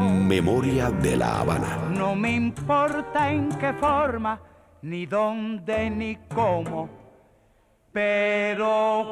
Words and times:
Memoria 0.00 0.90
de 0.90 1.16
la 1.16 1.40
Habana. 1.40 1.88
No 1.90 2.14
me 2.14 2.32
importa 2.32 3.30
en 3.30 3.48
qué 3.58 3.72
forma, 3.74 4.40
ni 4.82 5.06
dónde, 5.06 5.90
ni 5.90 6.16
cómo, 6.34 6.88
pero 7.92 9.04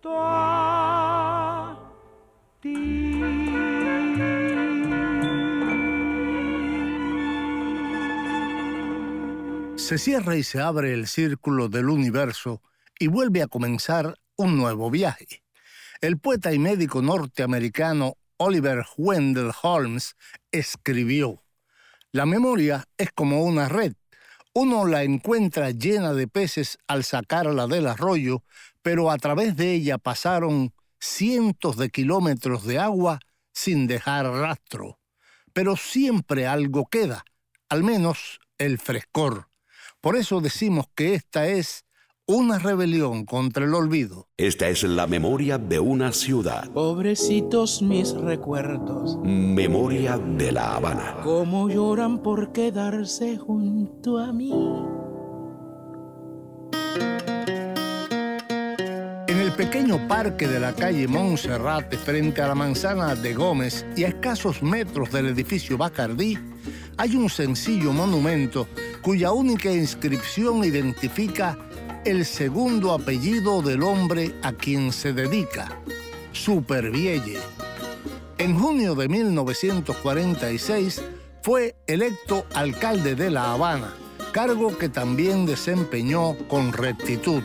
junto 0.00 0.10
a 0.14 0.82
Se 9.82 9.98
cierra 9.98 10.36
y 10.36 10.42
se 10.42 10.60
abre 10.60 10.94
el 10.94 11.06
círculo 11.06 11.68
del 11.68 11.88
universo 11.88 12.62
y 12.98 13.08
vuelve 13.08 13.42
a 13.42 13.48
comenzar 13.48 14.16
un 14.36 14.56
nuevo 14.56 14.90
viaje. 14.90 15.41
El 16.02 16.18
poeta 16.18 16.52
y 16.52 16.58
médico 16.58 17.00
norteamericano 17.00 18.16
Oliver 18.36 18.84
Wendell 18.96 19.52
Holmes 19.62 20.16
escribió, 20.50 21.44
La 22.10 22.26
memoria 22.26 22.88
es 22.98 23.12
como 23.12 23.44
una 23.44 23.68
red. 23.68 23.92
Uno 24.52 24.84
la 24.84 25.04
encuentra 25.04 25.70
llena 25.70 26.12
de 26.12 26.26
peces 26.26 26.78
al 26.88 27.04
sacarla 27.04 27.68
del 27.68 27.86
arroyo, 27.86 28.42
pero 28.82 29.12
a 29.12 29.16
través 29.16 29.54
de 29.54 29.74
ella 29.74 29.96
pasaron 29.96 30.74
cientos 30.98 31.76
de 31.76 31.90
kilómetros 31.90 32.66
de 32.66 32.80
agua 32.80 33.20
sin 33.52 33.86
dejar 33.86 34.26
rastro. 34.26 34.98
Pero 35.52 35.76
siempre 35.76 36.48
algo 36.48 36.86
queda, 36.86 37.24
al 37.68 37.84
menos 37.84 38.40
el 38.58 38.80
frescor. 38.80 39.50
Por 40.00 40.16
eso 40.16 40.40
decimos 40.40 40.86
que 40.96 41.14
esta 41.14 41.46
es 41.46 41.84
una 42.26 42.58
rebelión 42.58 43.24
contra 43.24 43.64
el 43.64 43.74
olvido. 43.74 44.28
Esta 44.36 44.68
es 44.68 44.84
la 44.84 45.06
memoria 45.06 45.58
de 45.58 45.80
una 45.80 46.12
ciudad. 46.12 46.70
Pobrecitos 46.70 47.82
mis 47.82 48.12
recuerdos, 48.12 49.18
Memoria 49.24 50.18
de 50.18 50.52
la 50.52 50.76
Habana. 50.76 51.16
cómo 51.24 51.68
lloran 51.68 52.22
por 52.22 52.52
quedarse 52.52 53.36
junto 53.38 54.18
a 54.18 54.32
mí. 54.32 54.52
En 59.26 59.40
el 59.40 59.52
pequeño 59.52 60.06
parque 60.06 60.46
de 60.46 60.60
la 60.60 60.74
calle 60.74 61.08
Monserrate, 61.08 61.96
frente 61.96 62.40
a 62.40 62.48
la 62.48 62.54
manzana 62.54 63.16
de 63.16 63.34
Gómez 63.34 63.84
y 63.96 64.04
a 64.04 64.08
escasos 64.08 64.62
metros 64.62 65.10
del 65.10 65.26
edificio 65.26 65.76
Bacardí, 65.76 66.38
hay 66.96 67.16
un 67.16 67.28
sencillo 67.28 67.92
monumento 67.92 68.68
cuya 69.00 69.32
única 69.32 69.72
inscripción 69.72 70.62
identifica 70.62 71.58
el 72.04 72.24
segundo 72.24 72.92
apellido 72.92 73.62
del 73.62 73.82
hombre 73.82 74.34
a 74.42 74.52
quien 74.52 74.92
se 74.92 75.12
dedica, 75.12 75.80
Supervielle. 76.32 77.38
En 78.38 78.58
junio 78.58 78.96
de 78.96 79.08
1946 79.08 81.02
fue 81.42 81.76
electo 81.86 82.44
alcalde 82.54 83.14
de 83.14 83.30
La 83.30 83.52
Habana, 83.52 83.94
cargo 84.32 84.76
que 84.76 84.88
también 84.88 85.46
desempeñó 85.46 86.36
con 86.48 86.72
rectitud. 86.72 87.42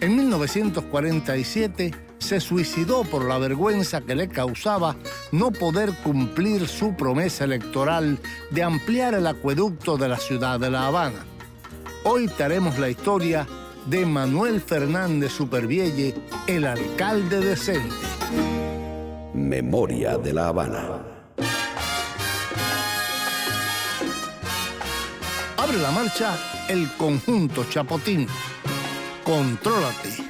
En 0.00 0.14
1947 0.14 1.92
se 2.18 2.40
suicidó 2.40 3.02
por 3.02 3.24
la 3.24 3.38
vergüenza 3.38 4.02
que 4.02 4.14
le 4.14 4.28
causaba 4.28 4.94
no 5.32 5.50
poder 5.50 5.92
cumplir 6.04 6.68
su 6.68 6.94
promesa 6.94 7.44
electoral 7.44 8.18
de 8.50 8.62
ampliar 8.62 9.14
el 9.14 9.26
acueducto 9.26 9.96
de 9.96 10.08
la 10.08 10.18
ciudad 10.18 10.60
de 10.60 10.70
La 10.70 10.86
Habana. 10.86 11.24
Hoy 12.04 12.28
te 12.28 12.44
haremos 12.44 12.78
la 12.78 12.88
historia 12.88 13.48
de 13.86 14.04
Manuel 14.04 14.60
Fernández 14.60 15.32
Supervielle, 15.32 16.14
el 16.46 16.66
alcalde 16.66 17.40
decente. 17.40 17.94
Memoria 19.34 20.18
de 20.18 20.32
la 20.32 20.48
Habana. 20.48 21.02
Abre 25.56 25.78
la 25.78 25.90
marcha 25.90 26.36
el 26.68 26.88
conjunto 26.96 27.64
Chapotín. 27.70 28.26
Contrólate. 29.24 30.25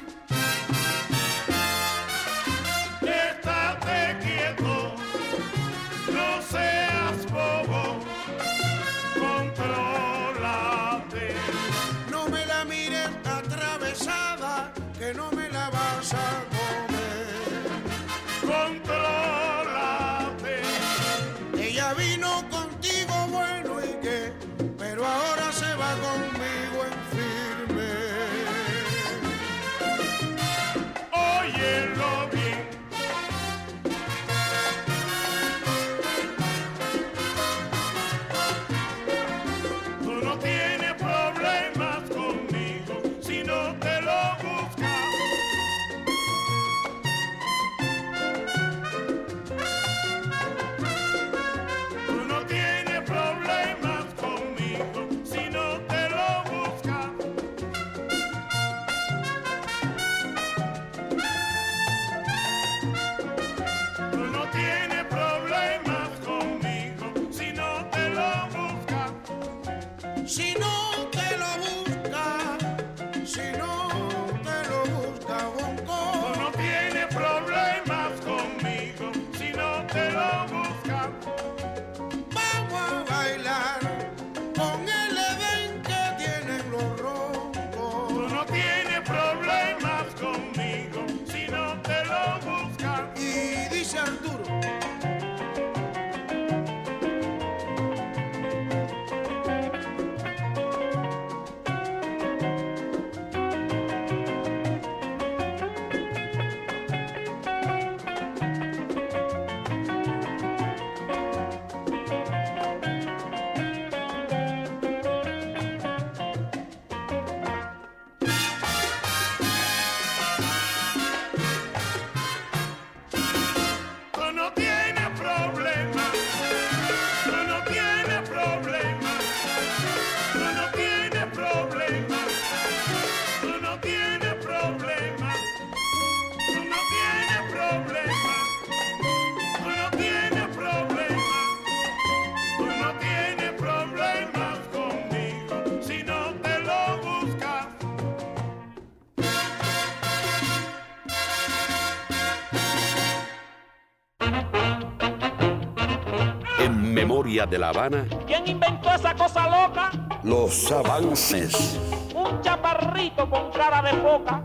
De 157.45 157.59
la 157.59 157.69
Habana, 157.69 158.07
¿Quién 158.27 158.49
inventó 158.49 158.89
esa 158.95 159.15
cosa 159.15 159.45
loca? 159.47 159.91
los 160.23 160.73
avances. 160.73 161.79
Un 162.15 162.41
chaparrito 162.41 163.29
con 163.29 163.51
cara 163.53 163.83
de 163.83 163.93
foca. 164.01 164.43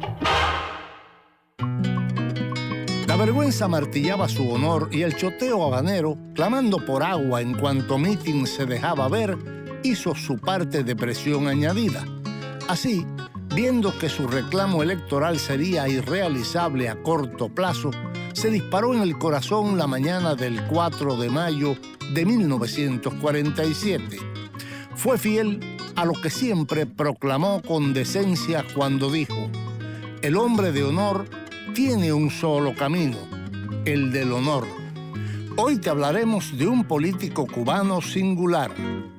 La 3.08 3.16
vergüenza 3.16 3.70
martillaba 3.70 4.28
su 4.28 4.52
honor 4.52 4.90
y 4.92 5.04
el 5.04 5.16
choteo 5.16 5.64
habanero, 5.64 6.18
clamando 6.36 6.86
por 6.86 7.02
agua 7.02 7.42
en 7.42 7.54
cuanto 7.58 7.98
Meeting 7.98 8.46
se 8.46 8.66
dejaba 8.66 9.08
ver, 9.08 9.38
hizo 9.84 10.14
su 10.14 10.38
parte 10.38 10.84
de 10.84 10.94
presión 10.96 11.48
añadida. 11.48 12.04
Así, 12.68 13.06
viendo 13.56 13.98
que 13.98 14.10
su 14.10 14.28
reclamo 14.28 14.84
electoral 14.84 15.40
sería 15.40 15.88
irrealizable 15.88 16.90
a 16.90 17.02
corto 17.02 17.48
plazo, 17.48 17.92
se 18.34 18.50
disparó 18.50 18.94
en 18.94 19.02
el 19.02 19.18
corazón 19.18 19.78
la 19.78 19.88
mañana 19.88 20.36
del 20.36 20.66
4 20.68 21.18
de 21.18 21.30
mayo 21.30 21.76
de 22.14 22.26
1947. 22.26 24.18
Fue 24.96 25.18
fiel 25.18 25.60
a 25.96 26.06
lo 26.06 26.14
que 26.14 26.30
siempre 26.30 26.86
proclamó 26.86 27.62
con 27.62 27.94
decencia 27.94 28.66
cuando 28.74 29.12
dijo, 29.12 29.50
el 30.22 30.38
hombre 30.38 30.72
de 30.72 30.84
honor 30.84 31.26
tiene 31.74 32.14
un 32.14 32.30
solo 32.30 32.76
camino, 32.76 33.18
el 33.86 34.12
del 34.12 34.32
honor. 34.32 34.66
Hoy 35.58 35.78
te 35.78 35.90
hablaremos 35.90 36.58
de 36.58 36.68
un 36.68 36.86
político 36.86 37.46
cubano 37.46 38.02
singular, 38.02 38.72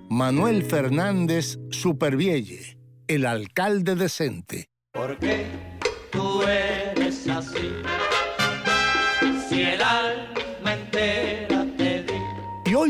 Manuel 0.08 0.62
Fernández 0.62 1.58
Supervielle, 1.70 2.78
el 3.06 3.26
alcalde 3.26 3.94
decente. 3.94 4.68
¿Por 4.92 5.18
qué 5.18 5.72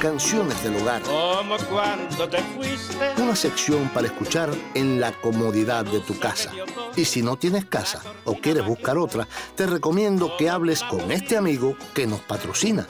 canciones 0.00 0.62
del 0.62 0.76
hogar. 0.76 1.02
como 1.02 1.56
cuando 1.68 2.28
te 2.28 2.38
fuiste. 2.38 3.14
Una 3.20 3.34
sección 3.34 3.88
para 3.88 4.06
escuchar 4.06 4.48
en 4.74 5.00
la 5.00 5.10
comodidad 5.10 5.84
de 5.84 5.98
tu 6.00 6.16
casa. 6.20 6.52
Y 6.94 7.04
si 7.04 7.20
no 7.22 7.36
tienes 7.36 7.64
casa 7.64 8.00
o 8.24 8.34
quieres 8.36 8.64
buscar 8.64 8.96
otra, 8.96 9.26
te 9.56 9.66
recomiendo 9.66 10.36
que 10.36 10.48
hables 10.48 10.84
con 10.84 11.10
este 11.10 11.36
amigo 11.36 11.76
que 11.94 12.06
nos 12.06 12.20
patrocina. 12.20 12.86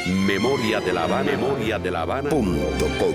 Memoria 0.06 0.82
de 0.82 0.92
la 0.92 1.06
Habana. 1.06 1.32
Memoria 1.32 1.80
de 1.80 1.90
la 1.90 2.02
Habana. 2.02 2.30
Punto 2.30 2.88
com. 3.00 3.14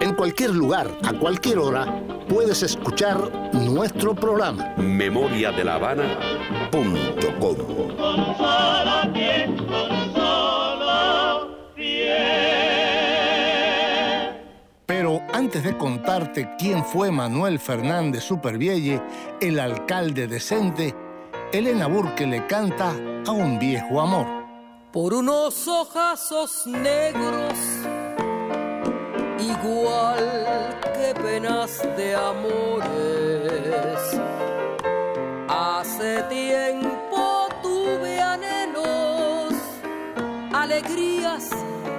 En 0.00 0.14
cualquier 0.14 0.50
lugar, 0.50 0.90
a 1.04 1.12
cualquier 1.12 1.58
hora, 1.58 2.02
puedes 2.26 2.62
escuchar 2.62 3.30
nuestro 3.52 4.14
programa. 4.14 4.74
Memoria 4.78 5.52
de 5.52 5.64
la 5.64 5.74
Habana. 5.74 6.18
Punto 6.70 7.38
com. 7.38 7.56
Con 7.56 8.36
solo 8.36 9.12
pie, 9.12 9.54
con 9.56 10.14
solo 10.14 11.56
pie. 11.74 12.14
Pero 14.86 15.20
antes 15.34 15.62
de 15.62 15.76
contarte 15.76 16.48
quién 16.58 16.86
fue 16.86 17.10
Manuel 17.10 17.58
Fernández 17.58 18.22
Supervielle, 18.24 19.02
el 19.42 19.60
alcalde 19.60 20.26
decente, 20.26 20.94
Elena 21.52 21.86
Burke 21.86 22.26
le 22.26 22.46
canta 22.46 22.94
a 23.26 23.30
un 23.30 23.58
viejo 23.58 24.00
amor. 24.00 24.37
Por 25.00 25.14
unos 25.14 25.68
ojazos 25.68 26.66
negros, 26.66 27.56
igual 29.38 30.76
que 30.96 31.14
penas 31.22 31.80
de 31.96 32.16
amores. 32.16 34.00
Hace 35.48 36.24
tiempo 36.24 37.46
tuve 37.62 38.20
anhelos, 38.20 39.54
alegrías 40.52 41.48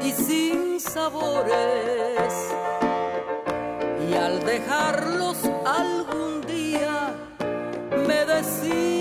y 0.02 0.12
sin 0.12 0.82
sabores. 0.82 2.34
Y 4.10 4.14
al 4.14 4.44
dejarlos 4.44 5.38
algún 5.66 6.42
día, 6.42 7.16
me 8.06 8.26
decían 8.26 8.99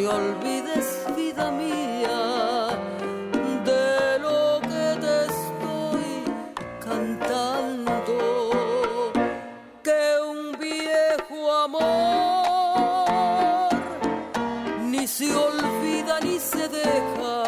te 0.00 0.08
olvides, 0.08 1.04
vida 1.14 1.50
mía, 1.50 2.70
de 3.66 4.18
lo 4.18 4.58
que 4.62 4.96
te 5.04 5.16
estoy 5.32 6.10
cantando, 6.86 8.06
que 9.82 10.02
un 10.32 10.40
viejo 10.58 11.38
amor 11.66 13.68
ni 14.86 15.06
se 15.06 15.28
olvida 15.34 16.14
ni 16.20 16.38
se 16.38 16.66
deja. 16.68 17.44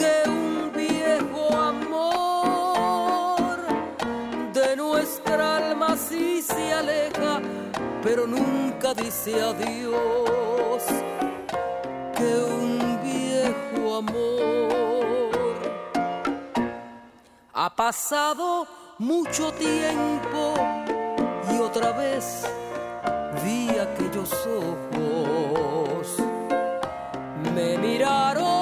Que 0.00 0.14
un 0.28 0.72
viejo 0.74 1.42
amor 1.56 3.56
de 4.52 4.76
nuestra 4.76 5.56
alma 5.56 5.96
sí 5.96 6.42
se 6.42 6.74
aleja, 6.74 7.40
pero 8.02 8.26
nunca 8.26 8.63
dice 8.92 9.40
adiós. 9.40 10.82
Que 12.16 12.36
un 12.44 13.00
viejo 13.02 13.96
amor 13.96 15.56
ha 17.54 17.74
pasado 17.74 18.66
mucho 18.98 19.52
tiempo 19.52 20.54
y 21.50 21.58
otra 21.60 21.92
vez 21.92 22.44
vi 23.44 23.70
aquellos 23.70 24.30
ojos. 24.46 26.16
Me 27.54 27.78
miraron 27.78 28.53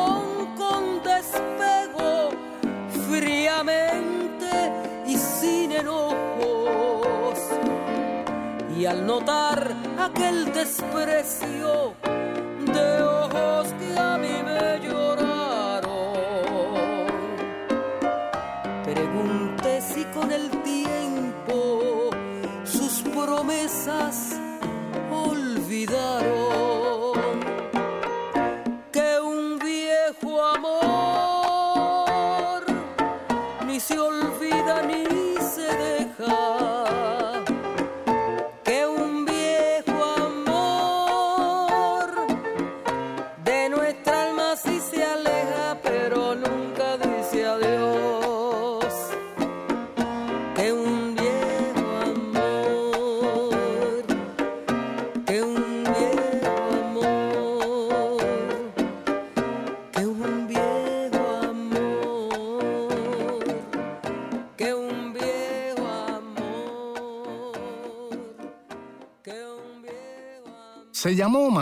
al 8.93 9.07
notar 9.07 9.75
aquel 9.99 10.53
desprecio 10.53 11.95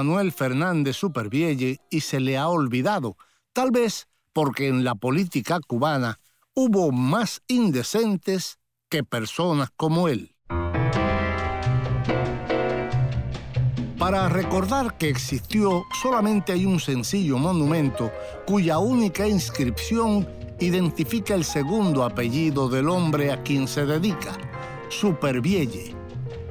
Manuel 0.00 0.32
Fernández 0.32 0.96
Supervielle 0.96 1.78
y 1.90 2.00
se 2.00 2.20
le 2.20 2.38
ha 2.38 2.48
olvidado, 2.48 3.18
tal 3.52 3.70
vez 3.70 4.08
porque 4.32 4.66
en 4.66 4.82
la 4.82 4.94
política 4.94 5.60
cubana 5.60 6.18
hubo 6.54 6.90
más 6.90 7.42
indecentes 7.48 8.58
que 8.88 9.04
personas 9.04 9.68
como 9.76 10.08
él. 10.08 10.34
Para 13.98 14.30
recordar 14.30 14.96
que 14.96 15.10
existió, 15.10 15.84
solamente 16.00 16.52
hay 16.52 16.64
un 16.64 16.80
sencillo 16.80 17.36
monumento 17.36 18.10
cuya 18.46 18.78
única 18.78 19.28
inscripción 19.28 20.26
identifica 20.60 21.34
el 21.34 21.44
segundo 21.44 22.04
apellido 22.04 22.70
del 22.70 22.88
hombre 22.88 23.32
a 23.32 23.42
quien 23.42 23.68
se 23.68 23.84
dedica, 23.84 24.32
Supervielle. 24.88 25.99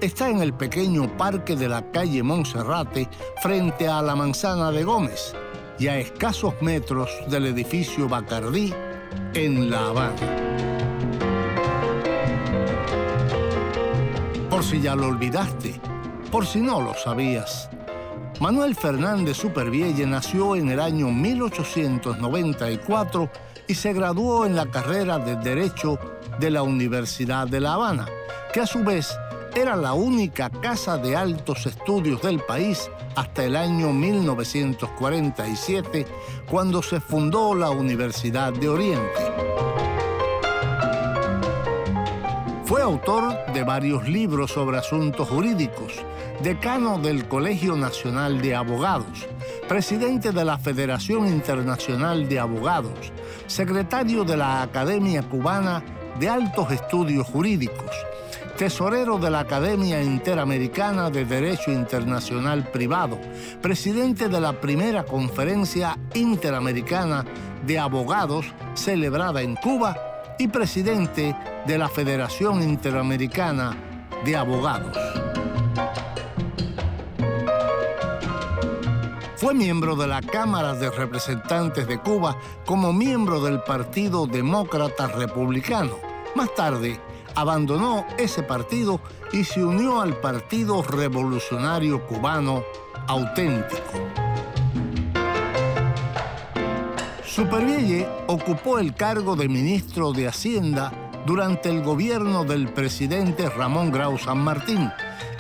Está 0.02 0.30
en 0.30 0.40
el 0.40 0.54
pequeño 0.54 1.18
parque 1.18 1.58
de 1.58 1.68
la 1.68 1.82
calle 1.92 2.24
Monserrate 2.24 3.10
frente 3.44 3.86
a 3.86 4.02
la 4.02 4.16
manzana 4.16 4.72
de 4.72 4.86
Gómez 4.86 5.36
y 5.78 5.88
a 5.88 6.00
escasos 6.00 6.54
metros 6.62 7.10
del 7.28 7.48
edificio 7.48 8.08
Bacardí 8.08 8.74
en 9.34 9.70
La 9.70 9.88
Habana. 9.88 10.16
Por 14.50 14.64
si 14.64 14.80
ya 14.80 14.96
lo 14.96 15.08
olvidaste, 15.08 15.82
por 16.32 16.46
si 16.46 16.62
no 16.62 16.82
lo 16.82 16.94
sabías. 16.94 17.70
Manuel 18.40 18.76
Fernández 18.76 19.36
Supervielle 19.36 20.08
nació 20.08 20.56
en 20.56 20.70
el 20.70 20.80
año 20.80 21.12
1894 21.12 23.30
y 23.68 23.76
se 23.76 23.92
graduó 23.92 24.46
en 24.46 24.56
la 24.56 24.68
carrera 24.68 25.20
de 25.20 25.36
Derecho 25.36 26.00
de 26.40 26.52
la 26.52 26.64
Universidad 26.64 27.50
de 27.50 27.60
La 27.60 27.74
Habana, 27.74 28.06
que 28.54 28.62
a 28.62 28.66
su 28.66 28.82
vez 28.82 29.14
era 29.56 29.76
la 29.76 29.94
única 29.94 30.50
casa 30.50 30.98
de 30.98 31.16
altos 31.16 31.66
estudios 31.66 32.22
del 32.22 32.40
país 32.40 32.90
hasta 33.16 33.44
el 33.44 33.56
año 33.56 33.92
1947, 33.92 36.06
cuando 36.50 36.82
se 36.82 37.00
fundó 37.00 37.56
la 37.56 37.70
Universidad 37.70 38.54
de 38.54 38.70
Oriente. 38.70 39.20
Fue 42.66 42.82
autor 42.82 43.36
de 43.54 43.64
varios 43.64 44.08
libros 44.08 44.52
sobre 44.52 44.78
asuntos 44.78 45.28
jurídicos, 45.28 45.94
decano 46.44 47.00
del 47.00 47.28
Colegio 47.28 47.76
Nacional 47.76 48.42
de 48.42 48.56
Abogados, 48.56 49.28
presidente 49.68 50.32
de 50.32 50.46
la 50.46 50.60
Federación 50.60 51.28
Internacional 51.28 52.30
de 52.30 52.40
Abogados, 52.40 53.12
secretario 53.48 54.24
de 54.24 54.38
la 54.38 54.62
Academia 54.62 55.24
Cubana 55.24 55.84
de 56.20 56.30
Altos 56.30 56.72
Estudios 56.72 57.28
Jurídicos, 57.28 57.92
tesorero 58.60 59.18
de 59.18 59.30
la 59.30 59.40
Academia 59.40 60.04
Interamericana 60.04 61.10
de 61.10 61.24
Derecho 61.24 61.72
Internacional 61.72 62.70
Privado, 62.70 63.18
presidente 63.62 64.28
de 64.28 64.42
la 64.42 64.60
primera 64.60 65.06
conferencia 65.06 65.98
interamericana 66.14 67.24
de 67.66 67.80
abogados 67.80 68.46
celebrada 68.74 69.42
en 69.44 69.56
Cuba 69.56 69.96
y 70.38 70.50
presidente 70.50 71.34
de 71.66 71.78
la 71.78 71.88
Federación 71.88 72.62
Interamericana 72.62 73.78
de 74.26 74.36
Abogados. 74.36 74.98
Fue 79.38 79.54
miembro 79.54 79.96
de 79.96 80.08
la 80.08 80.22
Cámara 80.22 80.74
de 80.74 80.92
Representantes 80.92 81.88
de 81.88 81.98
Cuba 81.98 82.36
como 82.66 82.92
miembro 82.92 83.40
del 83.40 83.62
Partido 83.62 84.28
Demócrata 84.28 85.08
Republicano. 85.08 85.96
Más 86.36 86.54
tarde, 86.56 87.00
abandonó 87.36 88.06
ese 88.18 88.44
partido 88.44 89.02
y 89.32 89.44
se 89.44 89.64
unió 89.64 90.02
al 90.02 90.18
Partido 90.18 90.82
Revolucionario 90.82 92.06
Cubano 92.08 92.64
Auténtico. 93.08 94.00
Supervielle 97.26 98.08
ocupó 98.28 98.80
el 98.80 98.96
cargo 98.96 99.36
de 99.36 99.48
ministro 99.48 100.12
de 100.12 100.28
Hacienda 100.28 100.92
durante 101.26 101.70
el 101.70 101.84
gobierno 101.84 102.44
del 102.44 102.68
presidente 102.74 103.50
Ramón 103.50 103.92
Grau 103.92 104.18
San 104.18 104.40
Martín 104.40 104.92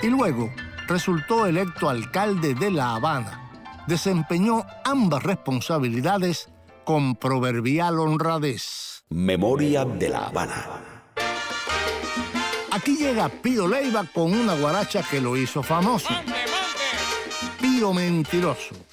y 0.01 0.07
luego 0.07 0.49
resultó 0.87 1.45
electo 1.45 1.89
alcalde 1.89 2.53
de 2.53 2.71
La 2.71 2.95
Habana. 2.95 3.51
Desempeñó 3.87 4.65
ambas 4.85 5.23
responsabilidades 5.23 6.49
con 6.85 7.15
proverbial 7.15 7.99
honradez. 7.99 9.03
Memoria 9.09 9.85
de 9.85 10.09
La 10.09 10.27
Habana. 10.27 10.88
Aquí 12.71 12.97
llega 12.97 13.29
Pío 13.29 13.67
Leiva 13.67 14.05
con 14.13 14.33
una 14.33 14.53
guaracha 14.55 15.03
que 15.03 15.19
lo 15.19 15.35
hizo 15.35 15.63
famoso. 15.63 16.09
Pío 17.59 17.93
Mentiroso. 17.93 18.88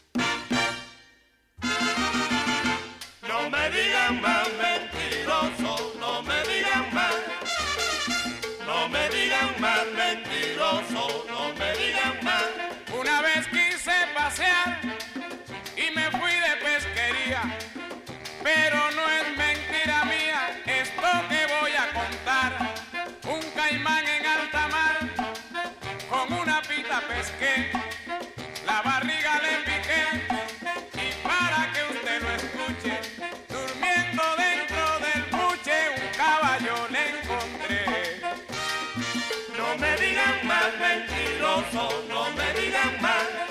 más 40.46 40.72
mentiroso, 40.78 42.04
no 42.08 42.30
me 42.32 42.60
digan 42.60 43.02
más. 43.02 43.45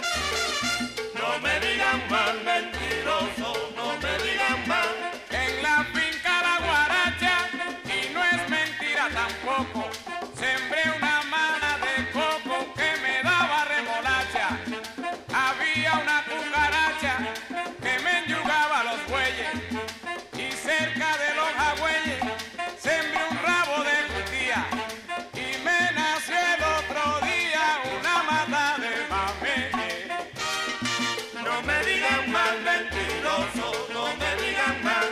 mentiroso, 32.96 33.88
no 33.94 34.06
me 34.16 34.32
digan 34.42 34.84
mal, 34.84 35.10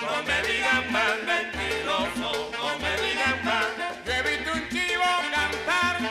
no 0.00 0.22
me 0.22 0.42
digan 0.46 0.92
mal, 0.92 1.16
mentiroso, 1.26 2.50
no 2.52 2.78
me 2.78 2.92
digan 3.04 3.44
mal. 3.44 3.70
Yo 4.06 4.52
un 4.52 4.68
chivo 4.68 5.10
cantar. 5.32 6.05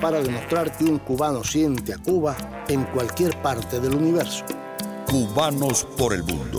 Para 0.00 0.20
demostrar 0.20 0.76
que 0.76 0.84
un 0.84 0.98
cubano 0.98 1.44
siente 1.44 1.94
a 1.94 1.98
Cuba 1.98 2.36
en 2.68 2.84
cualquier 2.84 3.40
parte 3.42 3.80
del 3.80 3.94
universo. 3.94 4.44
Cubanos 5.06 5.84
por 5.96 6.12
el 6.12 6.22
mundo. 6.22 6.58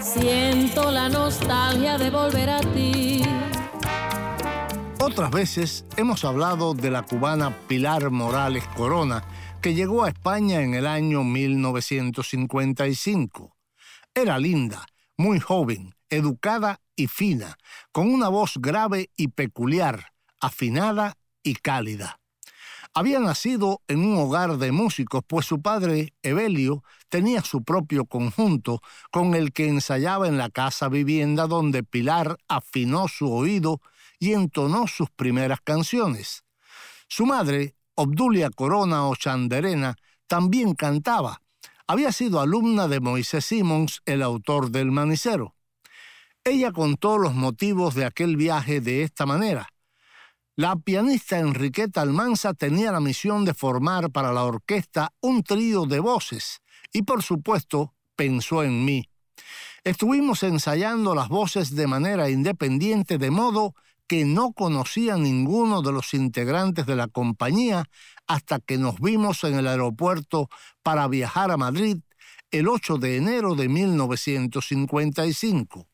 Siento 0.00 0.90
la 0.90 1.08
nostalgia 1.08 1.96
de 1.98 2.10
volver 2.10 2.50
a 2.50 2.60
ti. 2.60 3.22
Otras 4.98 5.30
veces 5.30 5.86
hemos 5.96 6.24
hablado 6.24 6.74
de 6.74 6.90
la 6.90 7.02
cubana 7.02 7.56
Pilar 7.68 8.10
Morales 8.10 8.66
Corona, 8.76 9.22
que 9.62 9.74
llegó 9.74 10.02
a 10.04 10.08
España 10.08 10.62
en 10.62 10.74
el 10.74 10.86
año 10.86 11.24
1955. 11.24 13.56
Era 14.14 14.38
linda, 14.38 14.86
muy 15.16 15.40
joven, 15.40 15.94
educada 16.10 16.80
y 16.94 17.06
fina, 17.06 17.56
con 17.92 18.12
una 18.12 18.28
voz 18.28 18.52
grave 18.56 19.08
y 19.16 19.28
peculiar, 19.28 20.12
afinada 20.40 21.16
y 21.42 21.54
cálida. 21.54 22.20
Había 22.98 23.20
nacido 23.20 23.82
en 23.88 23.98
un 23.98 24.16
hogar 24.16 24.56
de 24.56 24.72
músicos, 24.72 25.22
pues 25.26 25.44
su 25.44 25.60
padre, 25.60 26.14
Evelio, 26.22 26.82
tenía 27.10 27.42
su 27.42 27.62
propio 27.62 28.06
conjunto 28.06 28.80
con 29.12 29.34
el 29.34 29.52
que 29.52 29.68
ensayaba 29.68 30.28
en 30.28 30.38
la 30.38 30.48
casa 30.48 30.88
vivienda 30.88 31.46
donde 31.46 31.82
Pilar 31.82 32.38
afinó 32.48 33.06
su 33.06 33.30
oído 33.30 33.82
y 34.18 34.32
entonó 34.32 34.86
sus 34.86 35.10
primeras 35.10 35.60
canciones. 35.60 36.44
Su 37.06 37.26
madre, 37.26 37.76
Obdulia 37.96 38.48
Corona 38.48 39.06
Ochanderena, 39.06 39.96
también 40.26 40.74
cantaba. 40.74 41.42
Había 41.86 42.12
sido 42.12 42.40
alumna 42.40 42.88
de 42.88 43.00
Moisés 43.00 43.44
Simons, 43.44 44.00
el 44.06 44.22
autor 44.22 44.70
del 44.70 44.90
Manicero. 44.90 45.54
Ella 46.44 46.72
contó 46.72 47.18
los 47.18 47.34
motivos 47.34 47.94
de 47.94 48.06
aquel 48.06 48.38
viaje 48.38 48.80
de 48.80 49.02
esta 49.02 49.26
manera. 49.26 49.68
La 50.58 50.74
pianista 50.74 51.38
Enriqueta 51.38 52.00
Almanza 52.00 52.54
tenía 52.54 52.90
la 52.90 52.98
misión 52.98 53.44
de 53.44 53.52
formar 53.52 54.10
para 54.10 54.32
la 54.32 54.44
orquesta 54.44 55.12
un 55.20 55.42
trío 55.42 55.84
de 55.84 56.00
voces 56.00 56.62
y 56.94 57.02
por 57.02 57.22
supuesto 57.22 57.92
pensó 58.16 58.62
en 58.62 58.82
mí. 58.82 59.06
Estuvimos 59.84 60.42
ensayando 60.42 61.14
las 61.14 61.28
voces 61.28 61.76
de 61.76 61.86
manera 61.86 62.30
independiente 62.30 63.18
de 63.18 63.30
modo 63.30 63.74
que 64.06 64.24
no 64.24 64.54
conocía 64.54 65.18
ninguno 65.18 65.82
de 65.82 65.92
los 65.92 66.14
integrantes 66.14 66.86
de 66.86 66.96
la 66.96 67.08
compañía 67.08 67.84
hasta 68.26 68.58
que 68.58 68.78
nos 68.78 68.98
vimos 68.98 69.44
en 69.44 69.56
el 69.56 69.66
aeropuerto 69.66 70.48
para 70.82 71.06
viajar 71.06 71.50
a 71.50 71.58
Madrid 71.58 71.98
el 72.50 72.68
8 72.68 72.96
de 72.96 73.18
enero 73.18 73.56
de 73.56 73.68
1955. 73.68 75.86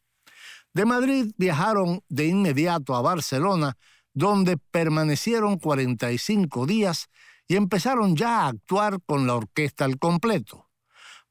De 0.72 0.84
Madrid 0.84 1.32
viajaron 1.36 2.04
de 2.08 2.28
inmediato 2.28 2.94
a 2.94 3.02
Barcelona 3.02 3.76
donde 4.14 4.56
permanecieron 4.56 5.58
45 5.58 6.66
días 6.66 7.08
y 7.48 7.56
empezaron 7.56 8.16
ya 8.16 8.40
a 8.40 8.48
actuar 8.48 9.00
con 9.04 9.26
la 9.26 9.34
orquesta 9.34 9.84
al 9.84 9.98
completo. 9.98 10.68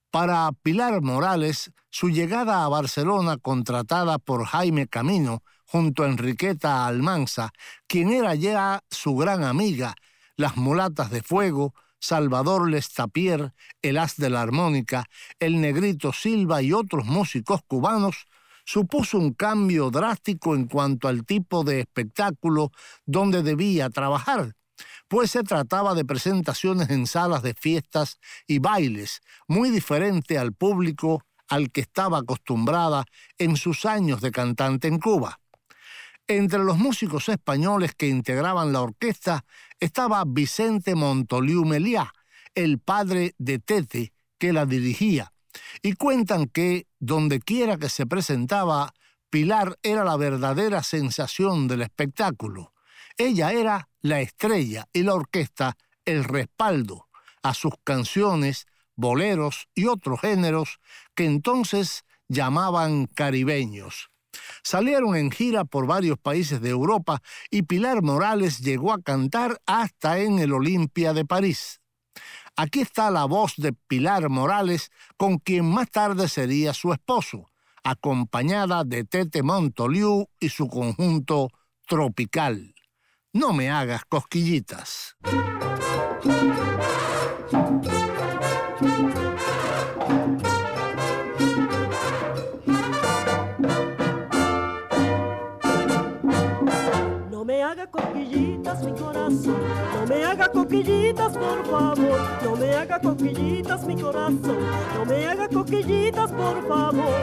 Para 0.09 0.51
Pilar 0.61 1.01
Morales, 1.01 1.71
su 1.89 2.09
llegada 2.09 2.63
a 2.63 2.69
Barcelona 2.69 3.37
contratada 3.37 4.19
por 4.19 4.45
Jaime 4.45 4.87
Camino 4.87 5.41
junto 5.65 6.03
a 6.03 6.07
Enriqueta 6.07 6.85
Almanza, 6.85 7.51
quien 7.87 8.11
era 8.11 8.35
ya 8.35 8.83
su 8.89 9.15
gran 9.15 9.43
amiga, 9.43 9.95
las 10.35 10.57
mulatas 10.57 11.11
de 11.11 11.23
fuego, 11.23 11.73
Salvador 11.99 12.69
Lestapier, 12.69 13.53
el 13.81 13.97
as 13.97 14.17
de 14.17 14.29
la 14.29 14.41
armónica, 14.41 15.05
el 15.39 15.61
negrito 15.61 16.11
Silva 16.11 16.61
y 16.61 16.73
otros 16.73 17.05
músicos 17.05 17.61
cubanos, 17.65 18.25
supuso 18.71 19.17
un 19.17 19.33
cambio 19.33 19.89
drástico 19.89 20.55
en 20.55 20.65
cuanto 20.65 21.09
al 21.09 21.25
tipo 21.25 21.65
de 21.65 21.81
espectáculo 21.81 22.71
donde 23.05 23.43
debía 23.43 23.89
trabajar, 23.89 24.55
pues 25.09 25.31
se 25.31 25.43
trataba 25.43 25.93
de 25.93 26.05
presentaciones 26.05 26.89
en 26.89 27.05
salas 27.05 27.43
de 27.43 27.53
fiestas 27.53 28.17
y 28.47 28.59
bailes, 28.59 29.19
muy 29.45 29.71
diferente 29.71 30.37
al 30.37 30.53
público 30.53 31.21
al 31.49 31.69
que 31.69 31.81
estaba 31.81 32.19
acostumbrada 32.19 33.03
en 33.37 33.57
sus 33.57 33.85
años 33.85 34.21
de 34.21 34.31
cantante 34.31 34.87
en 34.87 34.99
Cuba. 34.99 35.41
Entre 36.25 36.59
los 36.59 36.77
músicos 36.77 37.27
españoles 37.27 37.93
que 37.93 38.07
integraban 38.07 38.71
la 38.71 38.79
orquesta 38.79 39.43
estaba 39.81 40.23
Vicente 40.25 40.95
Montoliu 40.95 41.65
Meliá, 41.65 42.13
el 42.55 42.79
padre 42.79 43.35
de 43.37 43.59
Tete, 43.59 44.13
que 44.37 44.53
la 44.53 44.65
dirigía, 44.65 45.30
y 45.81 45.93
cuentan 45.93 46.47
que, 46.47 46.87
donde 46.99 47.39
quiera 47.39 47.77
que 47.77 47.89
se 47.89 48.05
presentaba, 48.05 48.93
Pilar 49.29 49.77
era 49.81 50.03
la 50.03 50.17
verdadera 50.17 50.83
sensación 50.83 51.67
del 51.67 51.81
espectáculo. 51.83 52.73
Ella 53.17 53.51
era 53.53 53.87
la 54.01 54.19
estrella 54.19 54.87
y 54.91 55.03
la 55.03 55.13
orquesta 55.13 55.77
el 56.05 56.23
respaldo 56.23 57.07
a 57.43 57.53
sus 57.53 57.73
canciones, 57.83 58.65
boleros 58.95 59.67
y 59.73 59.85
otros 59.85 60.19
géneros 60.19 60.79
que 61.15 61.25
entonces 61.25 62.03
llamaban 62.27 63.07
caribeños. 63.07 64.09
Salieron 64.63 65.15
en 65.15 65.31
gira 65.31 65.65
por 65.65 65.87
varios 65.87 66.17
países 66.17 66.61
de 66.61 66.69
Europa 66.69 67.21
y 67.49 67.63
Pilar 67.63 68.01
Morales 68.01 68.59
llegó 68.59 68.93
a 68.93 69.01
cantar 69.01 69.61
hasta 69.65 70.19
en 70.19 70.39
el 70.39 70.53
Olimpia 70.53 71.13
de 71.13 71.25
París. 71.25 71.81
Aquí 72.55 72.81
está 72.81 73.09
la 73.09 73.25
voz 73.25 73.53
de 73.57 73.73
Pilar 73.73 74.29
Morales, 74.29 74.91
con 75.17 75.37
quien 75.37 75.65
más 75.65 75.89
tarde 75.89 76.27
sería 76.27 76.73
su 76.73 76.91
esposo, 76.93 77.49
acompañada 77.83 78.83
de 78.83 79.03
Tete 79.03 79.41
Montoliu 79.41 80.27
y 80.39 80.49
su 80.49 80.67
conjunto 80.67 81.49
tropical. 81.87 82.75
No 83.33 83.53
me 83.53 83.69
hagas 83.69 84.03
cosquillitas. 84.05 85.15
No 97.31 97.45
me 97.45 97.63
haga 97.63 97.89
cosquillitas 97.89 98.30
no 98.63 100.05
me 100.07 100.23
haga 100.23 100.47
coquillitas 100.49 101.33
por 101.33 101.65
favor, 101.65 102.19
no 102.43 102.55
me 102.55 102.75
haga 102.75 102.99
coquillitas 102.99 103.83
mi 103.85 103.95
corazón, 103.95 104.57
no 104.95 105.05
me 105.05 105.25
haga 105.27 105.47
coquillitas 105.47 106.31
por 106.31 106.67
favor, 106.67 107.21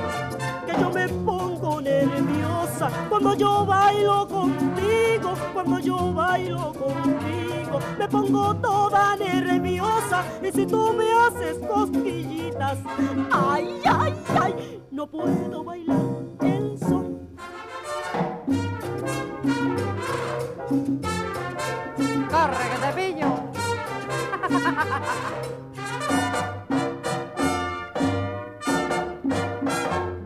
que 0.66 0.80
yo 0.80 0.90
me 0.90 1.08
pongo 1.08 1.80
nerviosa 1.80 2.90
cuando 3.08 3.34
yo 3.34 3.64
bailo 3.66 4.26
contigo, 4.26 5.34
cuando 5.52 5.78
yo 5.78 6.12
bailo 6.12 6.72
contigo, 6.72 7.78
me 7.98 8.08
pongo 8.08 8.54
toda 8.56 9.16
nerviosa 9.16 10.24
y 10.42 10.50
si 10.50 10.66
tú 10.66 10.92
me 10.92 11.12
haces 11.12 11.58
cosquillitas, 11.66 12.78
ay, 13.30 13.80
ay, 13.84 14.14
ay, 14.40 14.82
no 14.90 15.06
puedo 15.06 15.64
bailar 15.64 15.98
el 16.40 16.78
son. 16.78 17.07
¡Corre, 20.68 22.64
que 22.70 22.78
te 22.84 22.92
pillo! 22.92 23.28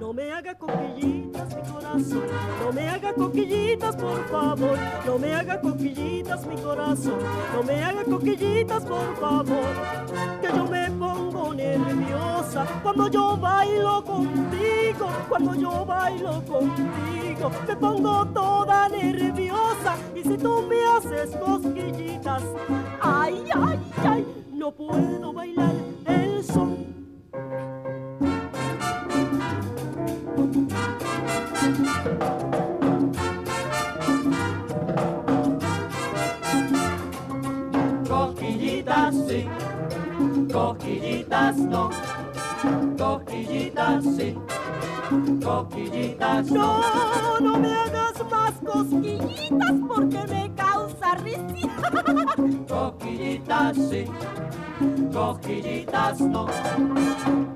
No 0.01 0.13
me 0.13 0.33
haga 0.33 0.55
coquillitas 0.59 1.03
mi 1.05 1.12
no 1.95 2.73
me 2.73 2.89
haga 2.89 3.13
coquillitas 3.13 3.97
por 3.97 4.27
favor, 4.29 4.79
no 5.05 5.19
me 5.19 5.35
haga 5.35 5.61
coquillitas 5.61 6.47
mi 6.47 6.57
corazón, 6.57 7.19
no 7.55 7.63
me 7.63 7.85
haga 7.85 8.05
coquillitas 8.05 8.83
por 8.85 9.17
favor, 9.17 9.75
que 10.41 10.49
yo 10.49 10.65
me 10.67 10.91
pongo 10.93 11.55
nerviosa 11.55 12.67
cuando 12.83 13.09
yo 13.09 13.37
bailo 13.37 14.03
contigo, 14.05 15.09
cuando 15.29 15.55
yo 15.55 15.85
bailo 15.85 16.43
contigo, 16.45 17.51
me 17.69 17.77
pongo 17.77 18.27
toda 18.27 18.89
nerviosa. 18.89 19.97
Y 20.15 20.23
si 20.23 20.39
tú 20.39 20.63
me 20.69 20.85
haces 20.85 21.37
cosquillitas, 21.37 22.43
ay, 23.01 23.45
ay, 23.55 23.79
ay, 24.05 24.27
no 24.53 24.71
puedo 24.71 25.33
bailar 25.33 25.75
el 26.07 26.45
son. 26.45 26.92
Cosquillitas 38.09 39.15
sí, 39.29 39.49
cosquillitas 40.53 41.57
no, 41.59 41.91
cosquillitas 42.99 44.05
sí, 44.17 44.37
cosquillitas. 45.45 46.51
No, 46.51 47.39
no 47.41 47.59
me 47.59 47.73
hagas 47.73 48.15
más 48.29 48.53
cosquillitas 48.65 49.73
porque 49.87 50.27
me 50.29 50.53
causa 50.57 51.15
risa. 51.17 51.45
Cosquillitas 52.69 53.77
sí, 53.77 54.05
Cosquillitas 55.13 56.21
no, 56.21 56.47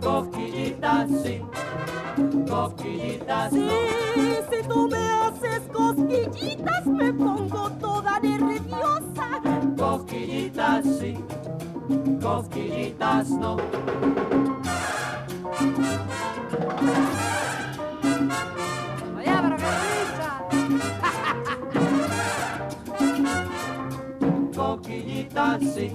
cosquillitas 0.01 1.11
sí, 1.25 1.43
cosquillitas 2.49 3.51
sí, 3.53 3.67
no. 3.67 4.51
si 4.51 4.69
tú 4.69 4.89
me 4.89 4.99
haces 4.99 5.63
cosquillitas 5.73 6.87
me 6.87 7.13
pongo 7.13 7.71
toda 7.81 8.21
nerviosa. 8.21 9.41
Cosquillitas 9.77 10.85
sí, 11.01 11.17
cosquillitas 12.23 13.31
no. 13.31 13.57
Cosquillitas 24.55 25.63
sí 25.75 25.93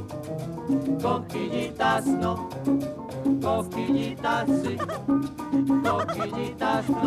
coquillitas 1.02 2.06
no. 2.06 2.50
Coquillitas 3.42 4.48
sí, 4.48 4.78
coquillitas 5.84 6.90
no. 6.90 7.02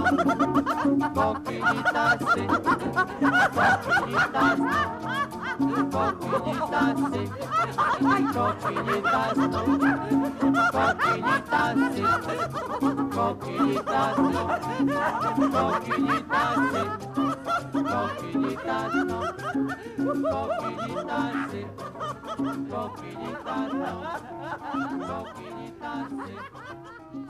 Coquillitas 1.15 2.19
sí, 2.35 2.47
coquillitas 3.55 4.59
no. 4.59 4.73
Coquillitas 5.91 6.97
sí, 7.13 7.23
coquillitas 8.33 9.37
no. 9.37 9.61
Coquillitas 10.73 11.77
sí, 11.95 12.03
coquillitas 13.15 14.19
no. 14.19 14.43
Coquillitas 15.53 16.57
sí, 16.73 17.14
coquillitas 17.45 18.95
no. 19.07 19.21
Coquillitas 20.31 21.51
sí, 21.51 21.67
coquillitas 22.71 23.73
no. 23.75 23.87
Coquillitas 25.07 26.09
sí. 26.27 26.35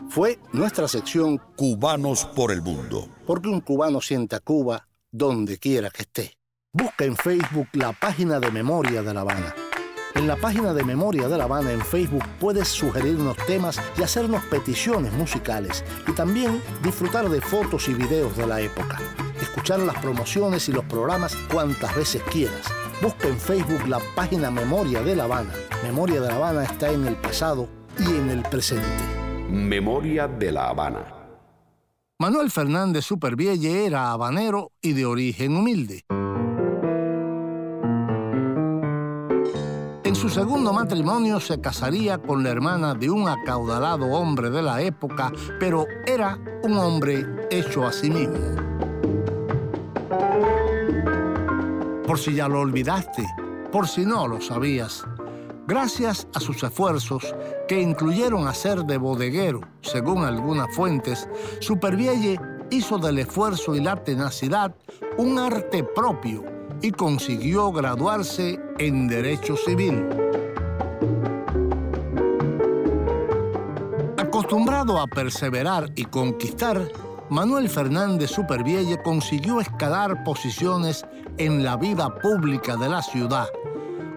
Fue 0.09 0.38
nuestra 0.53 0.87
sección 0.87 1.40
Cubanos 1.57 2.24
por 2.24 2.53
el 2.53 2.62
Mundo. 2.62 3.09
Porque 3.27 3.48
un 3.48 3.61
cubano 3.61 4.00
siente 4.00 4.37
a 4.37 4.40
Cuba 4.40 4.87
donde 5.11 5.59
quiera 5.59 5.90
que 5.90 6.03
esté. 6.03 6.38
Busca 6.72 7.05
en 7.05 7.16
Facebook 7.16 7.68
la 7.72 7.92
página 7.92 8.38
de 8.38 8.50
Memoria 8.50 9.03
de 9.03 9.14
La 9.14 9.22
Habana. 9.22 9.55
En 10.14 10.29
la 10.29 10.37
página 10.37 10.72
de 10.72 10.85
Memoria 10.85 11.27
de 11.27 11.37
La 11.37 11.44
Habana 11.44 11.72
en 11.72 11.81
Facebook 11.81 12.24
puedes 12.38 12.68
sugerirnos 12.68 13.37
temas 13.46 13.81
y 13.98 14.03
hacernos 14.03 14.44
peticiones 14.44 15.12
musicales 15.12 15.85
y 16.07 16.12
también 16.12 16.62
disfrutar 16.83 17.29
de 17.29 17.40
fotos 17.40 17.88
y 17.88 17.94
videos 17.94 18.37
de 18.37 18.46
la 18.46 18.61
época. 18.61 19.00
Escuchar 19.44 19.78
las 19.80 19.98
promociones 19.98 20.70
y 20.70 20.72
los 20.72 20.87
programas 20.87 21.37
cuantas 21.52 21.94
veces 21.94 22.22
quieras. 22.33 22.62
Busca 23.02 23.28
en 23.28 23.38
Facebook 23.38 23.87
la 23.87 24.00
página 24.16 24.50
Memoria 24.50 25.02
de 25.02 25.14
La 25.14 25.24
Habana. 25.24 25.52
Memoria 25.83 26.18
de 26.22 26.28
La 26.28 26.37
Habana 26.37 26.64
está 26.64 26.90
en 26.90 27.07
el 27.07 27.14
pasado 27.16 27.68
y 27.98 28.04
en 28.04 28.30
el 28.30 28.42
presente. 28.42 28.87
Memoria 29.50 30.26
de 30.26 30.50
La 30.50 30.70
Habana. 30.70 31.04
Manuel 32.18 32.50
Fernández 32.50 33.04
Supervielle 33.04 33.85
era 33.85 34.12
habanero 34.12 34.72
y 34.80 34.94
de 34.94 35.04
origen 35.04 35.57
humilde. 35.57 36.07
En 40.04 40.14
su 40.14 40.30
segundo 40.30 40.72
matrimonio 40.72 41.38
se 41.38 41.61
casaría 41.61 42.16
con 42.16 42.42
la 42.42 42.48
hermana 42.48 42.94
de 42.94 43.11
un 43.11 43.28
acaudalado 43.28 44.07
hombre 44.07 44.48
de 44.48 44.62
la 44.62 44.80
época, 44.80 45.30
pero 45.61 45.87
era 46.07 46.38
un 46.62 46.78
hombre 46.78 47.26
hecho 47.50 47.87
a 47.87 47.92
sí 47.92 48.09
mismo. 48.09 48.73
Por 52.06 52.18
si 52.18 52.34
ya 52.34 52.48
lo 52.48 52.60
olvidaste, 52.60 53.24
por 53.72 53.88
si 53.88 54.04
no 54.04 54.28
lo 54.28 54.40
sabías, 54.40 55.04
gracias 55.66 56.28
a 56.34 56.40
sus 56.40 56.62
esfuerzos 56.62 57.34
que 57.66 57.80
incluyeron 57.80 58.46
hacer 58.46 58.84
de 58.84 58.98
bodeguero, 58.98 59.62
según 59.80 60.24
algunas 60.24 60.74
fuentes, 60.74 61.28
Supervielle 61.60 62.38
hizo 62.70 62.98
del 62.98 63.20
esfuerzo 63.20 63.74
y 63.74 63.80
la 63.80 63.96
tenacidad 63.96 64.74
un 65.16 65.38
arte 65.38 65.82
propio 65.82 66.44
y 66.82 66.90
consiguió 66.90 67.72
graduarse 67.72 68.60
en 68.78 69.08
Derecho 69.08 69.56
Civil. 69.56 70.06
Acostumbrado 74.18 75.00
a 75.00 75.06
perseverar 75.06 75.90
y 75.96 76.04
conquistar, 76.04 76.90
Manuel 77.30 77.68
Fernández 77.70 78.30
Supervielle 78.30 79.02
consiguió 79.02 79.60
escalar 79.60 80.24
posiciones 80.24 81.06
en 81.38 81.64
la 81.64 81.76
vida 81.76 82.14
pública 82.18 82.76
de 82.76 82.88
la 82.88 83.02
ciudad. 83.02 83.48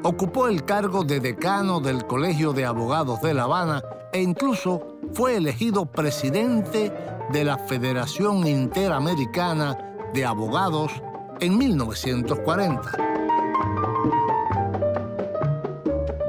Ocupó 0.04 0.48
el 0.48 0.65
cargo 0.65 1.04
de 1.04 1.20
decano 1.20 1.80
del 1.80 2.06
Colegio 2.06 2.54
de 2.54 2.65
Abogados 2.65 3.22
de 3.22 3.34
La 3.34 3.43
Habana 3.43 3.82
e 4.12 4.22
incluso 4.22 5.00
fue 5.13 5.38
elegido 5.38 5.86
presidente 5.86 6.93
de 7.32 7.43
la 7.43 7.58
Federación 7.58 8.46
Interamericana 8.46 9.78
de 10.13 10.26
Abogados 10.26 10.91
en 11.39 11.58
1940. 11.58 13.16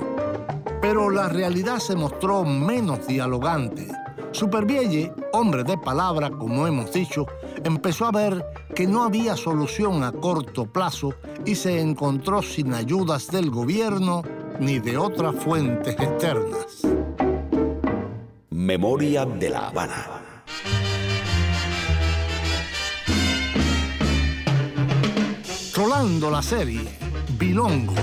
Pero 0.80 1.10
la 1.10 1.28
realidad 1.28 1.78
se 1.78 1.94
mostró 1.94 2.44
menos 2.44 3.06
dialogante. 3.06 3.88
Supervielle, 4.32 5.12
hombre 5.32 5.64
de 5.64 5.76
palabra, 5.76 6.30
como 6.30 6.66
hemos 6.66 6.92
dicho, 6.92 7.26
empezó 7.64 8.06
a 8.06 8.12
ver 8.12 8.44
que 8.74 8.86
no 8.86 9.02
había 9.02 9.36
solución 9.36 10.04
a 10.04 10.12
corto 10.12 10.66
plazo 10.66 11.14
y 11.44 11.54
se 11.54 11.80
encontró 11.80 12.42
sin 12.42 12.74
ayudas 12.74 13.28
del 13.28 13.50
gobierno 13.50 14.22
ni 14.60 14.78
de 14.78 14.96
otras 14.96 15.34
fuentes 15.34 15.94
externas. 15.94 16.82
Memoria 18.50 19.24
de 19.24 19.50
La 19.50 19.68
Habana. 19.68 20.19
Rolando 25.80 26.28
la 26.28 26.42
serie, 26.42 26.84
Bilongo. 27.38 27.94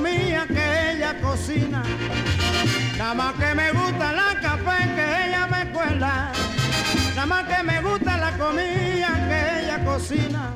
Que 0.00 0.92
ella 0.92 1.20
cocina, 1.20 1.82
nada 2.96 3.14
más 3.14 3.34
que 3.34 3.54
me 3.54 3.72
gusta 3.72 4.12
la 4.12 4.40
café 4.40 4.88
que 4.94 5.28
ella 5.28 5.46
me 5.46 5.70
cuela, 5.70 6.32
nada 7.14 7.26
más 7.26 7.44
que 7.44 7.62
me 7.62 7.82
gusta 7.82 8.16
la 8.16 8.32
comida 8.38 9.10
que 9.28 9.64
ella 9.64 9.84
cocina. 9.84 10.54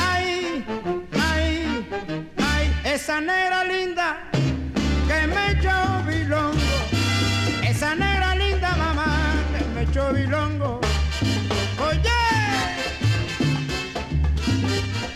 Ay, 0.00 0.64
ay, 1.20 1.86
ay, 2.38 2.80
esa 2.84 3.20
negra 3.20 3.64
linda 3.64 4.30
que 5.08 5.26
me 5.26 5.50
echó 5.50 6.02
bilongo, 6.06 6.56
esa 7.68 7.96
negra 7.96 8.36
linda 8.36 8.76
mamá 8.76 9.34
que 9.58 9.64
me 9.74 9.82
echó 9.82 10.12
bilongo. 10.12 10.80
Oye, 11.88 12.10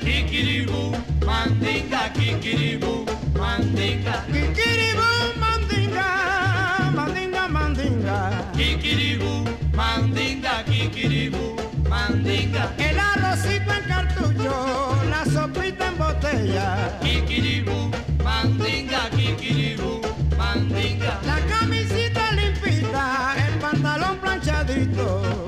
Kikiribu, 0.01 0.97
mandinga, 1.25 2.08
kikiribu, 2.29 3.07
mandinga. 3.39 4.15
kikiribu, 4.33 5.09
mandinga, 5.41 6.07
mandinga, 6.97 7.49
mandinga. 7.49 8.17
Kikiribu, 8.57 9.33
mandinga, 9.75 10.55
kikiribu, 10.69 11.57
mandinga. 11.89 12.63
El 12.79 12.99
arrocito 12.99 13.73
en 13.73 13.85
cartucho, 13.89 14.55
la 15.11 15.25
sopita 15.25 15.87
en 15.89 15.97
botella. 15.99 16.99
Kikiribu, 17.03 17.91
mandinga, 18.23 19.09
kikiribu, 19.17 20.01
mandinga. 20.37 21.21
La 21.27 21.39
camisita 21.49 22.33
limpita, 22.33 23.35
el 23.47 23.55
pantalón 23.59 24.19
planchadito. 24.19 25.48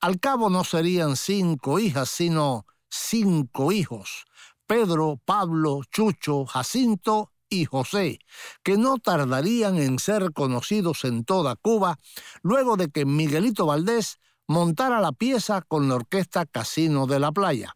Al 0.01 0.19
cabo 0.19 0.49
no 0.49 0.65
serían 0.65 1.15
cinco 1.15 1.79
hijas, 1.79 2.09
sino 2.09 2.65
cinco 2.89 3.71
hijos. 3.71 4.25
Pedro, 4.67 5.17
Pablo, 5.23 5.79
Chucho, 5.89 6.45
Jacinto 6.45 7.31
y 7.49 7.65
José, 7.65 8.19
que 8.63 8.77
no 8.77 8.97
tardarían 8.97 9.77
en 9.77 9.99
ser 9.99 10.31
conocidos 10.33 11.03
en 11.05 11.23
toda 11.23 11.55
Cuba 11.55 11.97
luego 12.41 12.77
de 12.77 12.89
que 12.89 13.05
Miguelito 13.05 13.65
Valdés 13.65 14.19
montara 14.47 15.01
la 15.01 15.11
pieza 15.11 15.61
con 15.61 15.89
la 15.89 15.95
orquesta 15.95 16.45
Casino 16.45 17.07
de 17.07 17.19
la 17.19 17.31
Playa. 17.31 17.75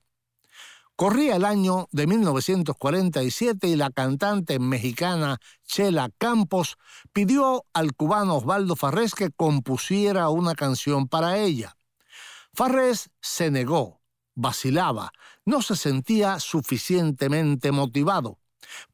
Corría 0.95 1.37
el 1.37 1.45
año 1.45 1.87
de 1.91 2.07
1947 2.07 3.69
y 3.69 3.77
la 3.77 3.89
cantante 3.89 4.59
mexicana 4.59 5.37
Chela 5.65 6.09
Campos 6.17 6.75
pidió 7.13 7.63
al 7.71 7.93
cubano 7.93 8.35
Osvaldo 8.35 8.75
Farrés 8.75 9.15
que 9.15 9.31
compusiera 9.31 10.27
una 10.27 10.55
canción 10.55 11.07
para 11.07 11.37
ella. 11.37 11.77
Farrés 12.53 13.11
se 13.21 13.49
negó, 13.49 14.01
vacilaba, 14.35 15.13
no 15.45 15.61
se 15.61 15.77
sentía 15.77 16.37
suficientemente 16.41 17.71
motivado. 17.71 18.37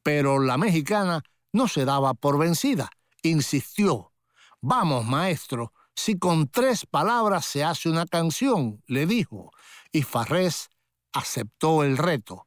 Pero 0.02 0.38
la 0.38 0.56
mexicana 0.58 1.22
no 1.52 1.68
se 1.68 1.84
daba 1.84 2.14
por 2.14 2.38
vencida. 2.38 2.90
Insistió. 3.22 4.12
Vamos, 4.60 5.04
maestro, 5.04 5.72
si 5.94 6.18
con 6.18 6.48
tres 6.48 6.86
palabras 6.86 7.46
se 7.46 7.64
hace 7.64 7.88
una 7.88 8.06
canción, 8.06 8.82
le 8.86 9.06
dijo. 9.06 9.50
Y 9.92 10.02
Farrés 10.02 10.68
aceptó 11.12 11.82
el 11.82 11.96
reto. 11.96 12.46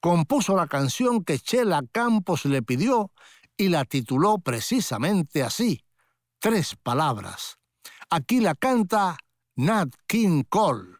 Compuso 0.00 0.54
la 0.56 0.66
canción 0.66 1.24
que 1.24 1.38
Chela 1.38 1.82
Campos 1.92 2.44
le 2.44 2.62
pidió 2.62 3.12
y 3.56 3.68
la 3.68 3.84
tituló 3.84 4.38
precisamente 4.38 5.42
así. 5.42 5.84
Tres 6.38 6.76
palabras. 6.82 7.58
Aquí 8.10 8.40
la 8.40 8.54
canta 8.54 9.16
Nat 9.56 9.88
King 10.06 10.42
Cole. 10.48 10.99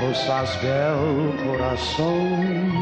cosas 0.00 0.62
del 0.62 1.34
corazón 1.44 2.72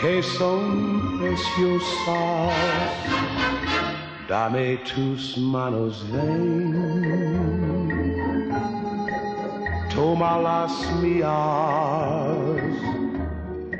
que 0.00 0.22
son 0.22 1.18
preciosas. 1.18 2.52
Dame 4.28 4.78
tus 4.78 5.38
manos, 5.38 6.04
ven, 6.10 6.74
toma 9.94 10.38
las 10.38 10.92
mías, 11.00 12.36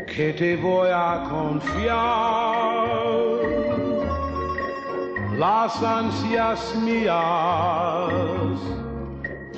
que 0.06 0.32
te 0.32 0.56
voy 0.56 0.88
a 0.92 1.24
confiar 1.28 2.86
las 5.36 5.82
ansias 5.82 6.74
mías 6.76 7.16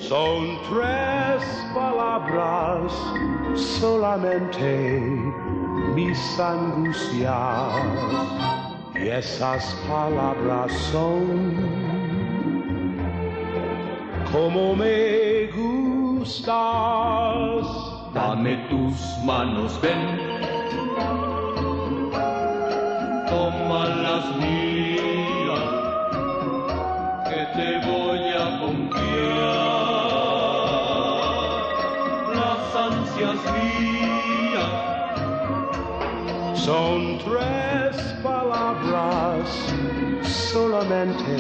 son 0.09 0.59
tres 0.71 1.43
palabras 1.75 2.93
solamente 3.55 5.01
mis 5.95 6.41
angustias. 6.41 7.73
Y 8.95 9.09
esas 9.09 9.65
palabras 9.87 10.73
son 10.91 11.55
como 14.33 14.75
me 14.75 15.51
gustas. 15.55 16.47
Dame 18.15 18.57
tus 18.71 18.97
manos 19.27 19.79
ven. 19.83 20.03
Toma 23.29 23.85
las 24.05 24.25
mías 24.39 25.65
que 27.29 27.41
te 27.55 27.88
son 36.69 37.17
tres 37.25 37.97
palabras 38.23 39.49
solamente. 40.23 41.35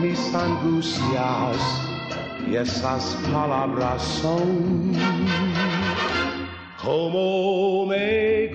Mis 0.00 0.32
angustias 0.32 1.56
y 2.48 2.54
esas 2.54 3.16
palabras 3.32 4.00
son 4.00 4.92
como 6.80 7.86
me 7.86 8.52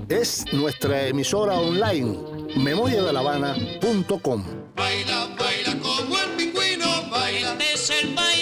Es 0.09 0.43
nuestra 0.53 1.07
emisora 1.07 1.53
online, 1.53 2.17
memoriadelavana.com. 2.57 4.43
Baila, 4.75 5.29
baila 5.37 5.79
como 5.81 6.19
el 6.19 6.29
pingüino, 6.35 6.87
baila. 7.11 7.55
Es 7.73 7.91
el 7.91 8.15
baile 8.15 8.34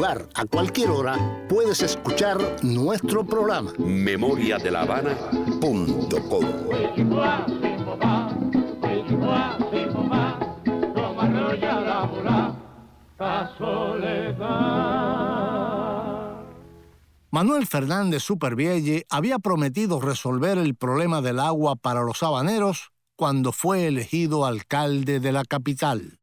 lugar, 0.00 0.26
a 0.34 0.46
cualquier 0.46 0.88
hora, 0.88 1.44
puedes 1.46 1.82
escuchar 1.82 2.38
nuestro 2.62 3.22
programa. 3.22 3.70
memoriadelavana.com 3.76 5.86
Manuel 17.30 17.66
Fernández 17.66 18.22
Supervielle 18.22 19.04
había 19.10 19.38
prometido 19.38 20.00
resolver 20.00 20.56
el 20.56 20.76
problema 20.76 21.20
del 21.20 21.38
agua 21.38 21.76
para 21.76 22.04
los 22.04 22.22
habaneros 22.22 22.90
cuando 23.16 23.52
fue 23.52 23.86
elegido 23.86 24.46
alcalde 24.46 25.20
de 25.20 25.32
la 25.32 25.44
capital. 25.44 26.20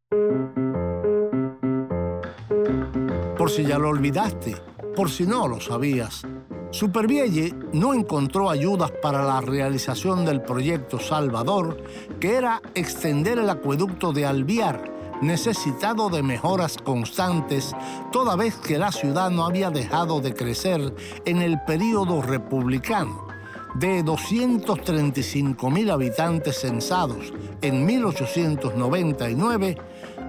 Por 3.47 3.55
si 3.55 3.63
ya 3.63 3.79
lo 3.79 3.87
olvidaste, 3.87 4.57
por 4.93 5.09
si 5.09 5.25
no 5.25 5.47
lo 5.47 5.61
sabías, 5.61 6.23
Supervielle 6.69 7.53
no 7.71 7.93
encontró 7.93 8.49
ayudas 8.49 8.91
para 9.01 9.23
la 9.23 9.39
realización 9.39 10.25
del 10.25 10.41
proyecto 10.41 10.99
Salvador, 10.99 11.81
que 12.19 12.35
era 12.35 12.61
extender 12.75 13.39
el 13.39 13.49
acueducto 13.49 14.11
de 14.11 14.25
Alviar, 14.25 14.91
necesitado 15.21 16.09
de 16.09 16.23
mejoras 16.23 16.75
constantes, 16.75 17.73
toda 18.11 18.35
vez 18.35 18.57
que 18.57 18.77
la 18.77 18.91
ciudad 18.91 19.29
no 19.29 19.45
había 19.45 19.69
dejado 19.69 20.19
de 20.19 20.33
crecer 20.33 20.93
en 21.23 21.41
el 21.41 21.57
período 21.61 22.21
republicano. 22.21 23.27
De 23.75 24.03
235 24.03 25.71
mil 25.71 25.89
habitantes 25.89 26.59
censados 26.59 27.31
en 27.61 27.85
1899 27.85 29.77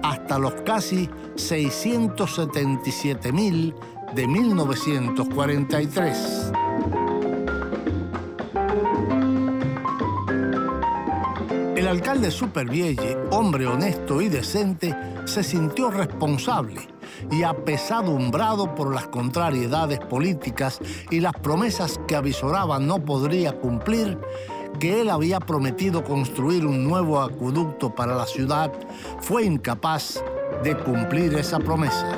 hasta 0.03 0.39
los 0.39 0.53
casi 0.65 1.09
677 1.35 3.31
mil 3.31 3.73
de 4.15 4.27
1943. 4.27 6.51
El 11.75 11.87
alcalde 11.87 12.29
Supervielle, 12.29 13.17
hombre 13.31 13.65
honesto 13.65 14.21
y 14.21 14.27
decente, 14.27 14.95
se 15.25 15.43
sintió 15.43 15.89
responsable 15.89 16.87
y 17.31 17.43
apesadumbrado 17.43 18.75
por 18.75 18.93
las 18.93 19.07
contrariedades 19.07 19.99
políticas 19.99 20.79
y 21.09 21.19
las 21.19 21.33
promesas 21.33 21.99
que 22.07 22.15
avisoraba 22.15 22.79
no 22.79 23.03
podría 23.03 23.53
cumplir, 23.53 24.17
que 24.79 25.01
él 25.01 25.09
había 25.09 25.39
prometido 25.39 26.03
construir 26.03 26.65
un 26.65 26.83
nuevo 26.83 27.21
acueducto 27.21 27.93
para 27.93 28.15
la 28.15 28.25
ciudad, 28.25 28.71
fue 29.19 29.45
incapaz 29.45 30.23
de 30.63 30.77
cumplir 30.77 31.33
esa 31.35 31.59
promesa. 31.59 32.17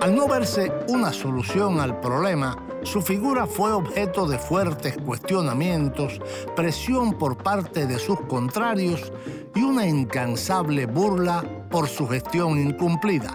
Al 0.00 0.14
no 0.14 0.28
verse 0.28 0.70
una 0.88 1.12
solución 1.12 1.80
al 1.80 1.98
problema, 2.00 2.58
su 2.82 3.00
figura 3.00 3.46
fue 3.46 3.72
objeto 3.72 4.26
de 4.26 4.38
fuertes 4.38 4.98
cuestionamientos, 4.98 6.20
presión 6.54 7.14
por 7.14 7.38
parte 7.38 7.86
de 7.86 7.98
sus 7.98 8.20
contrarios 8.22 9.10
y 9.54 9.62
una 9.62 9.86
incansable 9.86 10.84
burla 10.84 11.42
por 11.70 11.88
su 11.88 12.06
gestión 12.06 12.58
incumplida. 12.58 13.34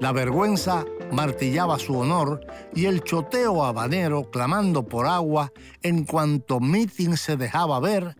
La 0.00 0.12
vergüenza 0.12 0.84
martillaba 1.12 1.78
su 1.78 1.96
honor 1.96 2.44
y 2.74 2.86
el 2.86 3.04
choteo 3.04 3.64
habanero 3.64 4.28
clamando 4.30 4.82
por 4.84 5.06
agua 5.06 5.52
en 5.82 6.04
cuanto 6.04 6.58
mitin 6.58 7.16
se 7.16 7.36
dejaba 7.36 7.78
ver 7.80 8.16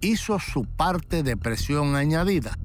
hizo 0.00 0.38
su 0.38 0.64
parte 0.64 1.22
de 1.22 1.36
presión 1.36 1.96
añadida. 1.96 2.58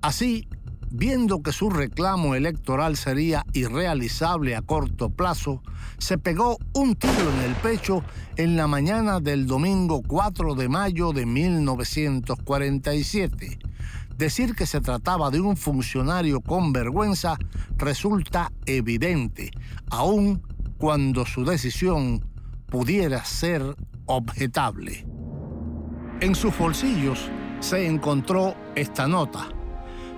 Así, 0.00 0.48
viendo 0.90 1.42
que 1.42 1.52
su 1.52 1.70
reclamo 1.70 2.36
electoral 2.36 2.96
sería 2.96 3.44
irrealizable 3.52 4.56
a 4.56 4.62
corto 4.62 5.10
plazo, 5.10 5.62
se 5.98 6.16
pegó 6.18 6.58
un 6.72 6.94
tiro 6.94 7.30
en 7.36 7.40
el 7.40 7.54
pecho 7.56 8.02
en 8.36 8.56
la 8.56 8.66
mañana 8.66 9.20
del 9.20 9.46
domingo 9.46 10.02
4 10.06 10.54
de 10.54 10.68
mayo 10.68 11.12
de 11.12 11.26
1947. 11.26 13.58
Decir 14.16 14.54
que 14.54 14.66
se 14.66 14.80
trataba 14.80 15.30
de 15.30 15.40
un 15.40 15.56
funcionario 15.56 16.40
con 16.40 16.72
vergüenza 16.72 17.36
resulta 17.76 18.52
evidente, 18.66 19.50
aun 19.90 20.40
cuando 20.78 21.26
su 21.26 21.44
decisión 21.44 22.24
pudiera 22.66 23.24
ser 23.24 23.62
objetable. 24.06 25.06
En 26.20 26.34
sus 26.34 26.56
bolsillos 26.56 27.30
se 27.60 27.86
encontró 27.86 28.54
esta 28.76 29.08
nota. 29.08 29.48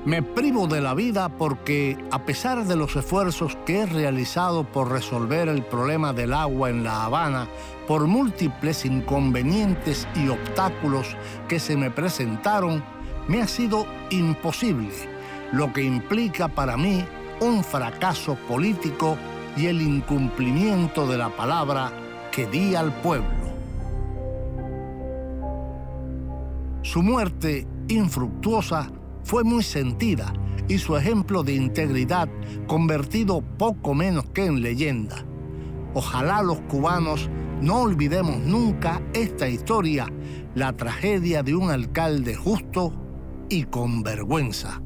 Me 0.04 0.22
privo 0.22 0.68
de 0.68 0.80
la 0.80 0.94
vida 0.94 1.28
porque, 1.28 1.98
a 2.12 2.24
pesar 2.24 2.64
de 2.64 2.76
los 2.76 2.94
esfuerzos 2.94 3.56
que 3.66 3.80
he 3.80 3.86
realizado 3.86 4.64
por 4.64 4.92
resolver 4.92 5.48
el 5.48 5.64
problema 5.64 6.12
del 6.12 6.32
agua 6.32 6.70
en 6.70 6.84
La 6.84 7.04
Habana, 7.04 7.48
por 7.88 8.06
múltiples 8.06 8.84
inconvenientes 8.84 10.06
y 10.14 10.28
obstáculos 10.28 11.16
que 11.48 11.58
se 11.58 11.76
me 11.76 11.90
presentaron, 11.90 12.84
me 13.28 13.42
ha 13.42 13.46
sido 13.46 13.86
imposible, 14.10 14.90
lo 15.52 15.72
que 15.72 15.82
implica 15.82 16.48
para 16.48 16.76
mí 16.76 17.04
un 17.40 17.62
fracaso 17.64 18.36
político 18.48 19.16
y 19.56 19.66
el 19.66 19.82
incumplimiento 19.82 21.06
de 21.06 21.18
la 21.18 21.28
palabra 21.30 21.92
que 22.30 22.46
di 22.46 22.74
al 22.74 22.92
pueblo. 23.00 23.46
Su 26.82 27.02
muerte 27.02 27.66
infructuosa 27.88 28.90
fue 29.24 29.42
muy 29.42 29.62
sentida 29.62 30.32
y 30.68 30.78
su 30.78 30.96
ejemplo 30.96 31.42
de 31.42 31.54
integridad 31.54 32.28
convertido 32.66 33.40
poco 33.40 33.94
menos 33.94 34.26
que 34.30 34.46
en 34.46 34.62
leyenda. 34.62 35.24
Ojalá 35.94 36.42
los 36.42 36.60
cubanos 36.62 37.28
no 37.60 37.80
olvidemos 37.82 38.38
nunca 38.38 39.00
esta 39.14 39.48
historia, 39.48 40.06
la 40.54 40.74
tragedia 40.74 41.42
de 41.42 41.54
un 41.54 41.70
alcalde 41.70 42.34
justo 42.34 42.92
y 43.48 43.64
con 43.64 44.02
vergüenza. 44.02 44.80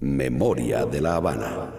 Memoria 0.00 0.84
de 0.84 1.00
la 1.00 1.16
Habana. 1.16 1.72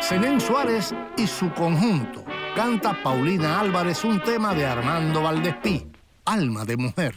Zenén 0.00 0.40
Suárez 0.40 0.94
y 1.16 1.26
su 1.26 1.52
conjunto. 1.52 2.24
Canta 2.56 2.96
Paulina 3.02 3.60
Álvarez 3.60 4.04
un 4.04 4.20
tema 4.22 4.54
de 4.54 4.64
Armando 4.64 5.22
Valdespí, 5.22 5.86
Alma 6.24 6.64
de 6.64 6.76
Mujer. 6.76 7.14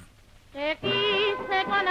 Te 0.51 0.77
quise 0.81 1.63
con 1.65 1.87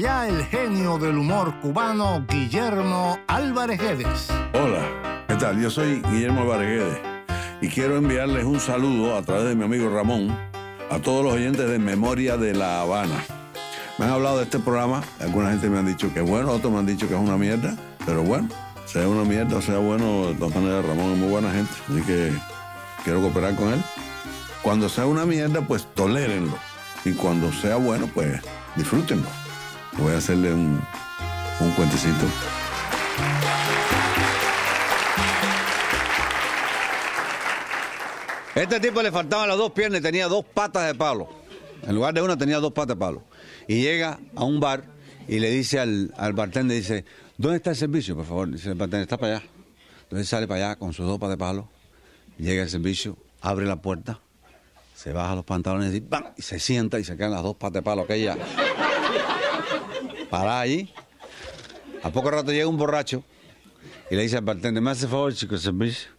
Ya 0.00 0.28
el 0.28 0.44
genio 0.44 0.96
del 0.96 1.18
humor 1.18 1.58
cubano, 1.60 2.24
Guillermo 2.28 3.18
Álvarez 3.26 3.80
Guedes. 3.80 4.28
Hola, 4.54 5.24
¿qué 5.26 5.34
tal? 5.34 5.60
Yo 5.60 5.70
soy 5.70 6.00
Guillermo 6.02 6.46
Varguedes 6.46 7.00
y 7.60 7.66
quiero 7.66 7.96
enviarles 7.96 8.44
un 8.44 8.60
saludo 8.60 9.16
a 9.16 9.22
través 9.22 9.46
de 9.46 9.56
mi 9.56 9.64
amigo 9.64 9.88
Ramón 9.90 10.38
a 10.88 11.00
todos 11.00 11.24
los 11.24 11.32
oyentes 11.32 11.68
de 11.68 11.80
Memoria 11.80 12.36
de 12.36 12.54
La 12.54 12.82
Habana. 12.82 13.24
Me 13.98 14.04
han 14.04 14.12
hablado 14.12 14.36
de 14.36 14.44
este 14.44 14.60
programa, 14.60 15.02
alguna 15.18 15.50
gente 15.50 15.68
me 15.68 15.78
han 15.78 15.86
dicho 15.86 16.14
que 16.14 16.20
es 16.20 16.30
bueno, 16.30 16.52
otros 16.52 16.72
me 16.72 16.78
han 16.78 16.86
dicho 16.86 17.08
que 17.08 17.14
es 17.14 17.20
una 17.20 17.36
mierda, 17.36 17.76
pero 18.06 18.22
bueno, 18.22 18.48
sea 18.86 19.08
una 19.08 19.24
mierda 19.24 19.56
o 19.56 19.62
sea 19.62 19.78
bueno, 19.78 20.28
de 20.28 20.34
todas 20.34 20.54
maneras 20.54 20.84
Ramón 20.84 21.12
es 21.12 21.18
muy 21.18 21.28
buena 21.28 21.50
gente, 21.50 21.72
así 21.90 22.02
que 22.02 22.32
quiero 23.02 23.20
cooperar 23.20 23.56
con 23.56 23.72
él. 23.72 23.82
Cuando 24.62 24.88
sea 24.88 25.06
una 25.06 25.24
mierda, 25.24 25.60
pues 25.62 25.88
tolérenlo. 25.94 26.56
Y 27.04 27.14
cuando 27.14 27.50
sea 27.52 27.76
bueno, 27.76 28.08
pues 28.14 28.40
disfrútenlo. 28.76 29.47
Voy 29.98 30.12
a 30.12 30.18
hacerle 30.18 30.52
un, 30.52 30.80
un 31.60 31.70
cuentecito. 31.72 32.26
Este 38.54 38.80
tipo 38.80 39.02
le 39.02 39.12
faltaban 39.12 39.48
las 39.48 39.56
dos 39.56 39.72
piernas 39.72 40.00
y 40.00 40.02
tenía 40.02 40.26
dos 40.26 40.44
patas 40.44 40.86
de 40.86 40.94
palo. 40.94 41.28
En 41.82 41.94
lugar 41.94 42.12
de 42.14 42.22
una 42.22 42.36
tenía 42.36 42.58
dos 42.58 42.72
patas 42.72 42.96
de 42.96 42.96
palo. 42.96 43.22
Y 43.68 43.82
llega 43.82 44.18
a 44.34 44.44
un 44.44 44.58
bar 44.58 44.84
y 45.28 45.38
le 45.38 45.50
dice 45.50 45.78
al, 45.78 46.12
al 46.16 46.32
bartender, 46.32 46.76
dice, 46.76 47.04
¿dónde 47.36 47.58
está 47.58 47.70
el 47.70 47.76
servicio, 47.76 48.16
por 48.16 48.24
favor? 48.24 48.50
Dice 48.50 48.70
el 48.70 48.74
bartender, 48.74 49.02
está 49.02 49.16
para 49.16 49.36
allá. 49.36 49.46
Entonces 50.04 50.28
sale 50.28 50.48
para 50.48 50.66
allá 50.70 50.76
con 50.76 50.92
sus 50.92 51.06
dos 51.06 51.18
patas 51.18 51.34
de 51.34 51.38
palo, 51.38 51.68
llega 52.38 52.62
al 52.62 52.70
servicio, 52.70 53.16
abre 53.42 53.66
la 53.66 53.76
puerta, 53.76 54.20
se 54.96 55.12
baja 55.12 55.34
los 55.34 55.44
pantalones 55.44 55.94
y, 55.94 56.00
¡bam! 56.00 56.24
y 56.36 56.42
se 56.42 56.58
sienta 56.58 56.98
y 56.98 57.04
se 57.04 57.16
quedan 57.16 57.32
las 57.32 57.42
dos 57.42 57.56
patas 57.56 57.74
de 57.74 57.82
palo 57.82 58.02
aquella. 58.02 58.36
Para 60.30 60.60
allí. 60.60 60.92
A 62.02 62.10
poco 62.10 62.30
rato 62.30 62.52
llega 62.52 62.68
un 62.68 62.76
borracho 62.76 63.24
y 64.10 64.16
le 64.16 64.22
dice 64.22 64.36
al 64.36 64.44
bartender, 64.44 64.82
me 64.82 64.90
hace 64.90 65.08
favor, 65.08 65.34
chico, 65.34 65.58
servicio. 65.58 66.10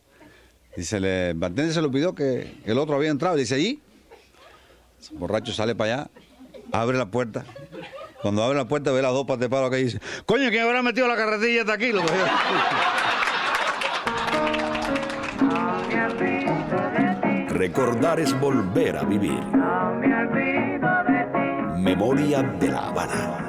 Dice, 0.75 0.97
el 0.97 1.33
bartender 1.35 1.73
se 1.73 1.81
lo 1.81 1.91
pidió 1.91 2.13
que, 2.13 2.61
el 2.65 2.77
otro 2.77 2.95
había 2.95 3.09
entrado. 3.09 3.35
Dice, 3.35 3.55
allí. 3.55 3.81
El 5.11 5.17
borracho 5.17 5.53
sale 5.53 5.75
para 5.75 5.93
allá, 5.93 6.09
abre 6.71 6.97
la 6.97 7.09
puerta. 7.09 7.45
Cuando 8.21 8.43
abre 8.43 8.57
la 8.57 8.67
puerta 8.67 8.91
ve 8.91 9.01
las 9.01 9.13
dos 9.13 9.25
patas 9.25 9.39
de 9.39 9.49
palo 9.49 9.69
que 9.69 9.77
dice, 9.77 9.99
coño, 10.25 10.49
¿quién 10.49 10.63
habrá 10.63 10.81
metido 10.83 11.07
la 11.07 11.15
carretilla 11.15 11.61
hasta 11.61 11.73
aquí? 11.73 11.91
Recordar 17.47 18.19
es 18.19 18.37
volver 18.39 18.97
a 18.97 19.03
vivir. 19.03 19.39
Memoria 21.77 22.41
de 22.41 22.67
la 22.67 22.87
Habana. 22.87 23.48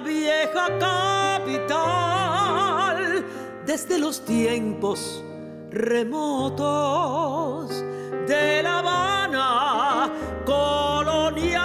Vieja 0.00 0.78
capital 0.78 1.76
desde 3.66 3.98
los 3.98 4.24
tiempos 4.24 5.24
remotos 5.70 6.64
de 8.26 8.62
La 8.62 8.78
Habana 8.78 10.12
colonial. 10.44 11.64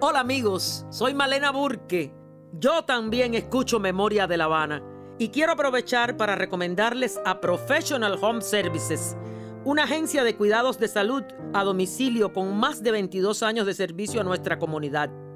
Hola 0.00 0.20
amigos, 0.20 0.86
soy 0.90 1.12
Malena 1.14 1.50
Burke. 1.52 2.12
Yo 2.52 2.84
también 2.84 3.34
escucho 3.34 3.78
Memoria 3.78 4.26
de 4.26 4.38
La 4.38 4.44
Habana 4.44 4.82
y 5.18 5.28
quiero 5.28 5.52
aprovechar 5.52 6.16
para 6.16 6.34
recomendarles 6.36 7.20
a 7.24 7.40
Professional 7.40 8.18
Home 8.20 8.40
Services, 8.40 9.16
una 9.64 9.84
agencia 9.84 10.24
de 10.24 10.36
cuidados 10.36 10.78
de 10.78 10.88
salud 10.88 11.22
a 11.52 11.64
domicilio 11.64 12.32
con 12.32 12.56
más 12.56 12.82
de 12.82 12.92
22 12.92 13.42
años 13.42 13.66
de 13.66 13.74
servicio 13.74 14.22
a 14.22 14.24
nuestra 14.24 14.58
comunidad. 14.58 15.27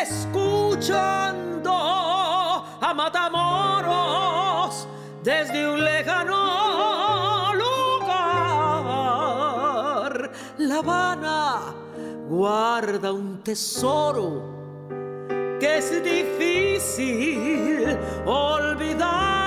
Escuchando 0.02 1.70
a 1.72 2.92
Matamoros 2.96 4.88
desde 5.22 5.68
un 5.68 5.84
lejano 5.84 7.54
lugar. 7.54 8.10
La 10.58 10.78
Habana 10.78 11.60
guarda 12.28 13.12
un 13.12 13.40
tesoro 13.44 14.59
que 15.60 15.78
es 15.78 16.02
difícil 16.02 17.96
olvidar. 18.24 19.40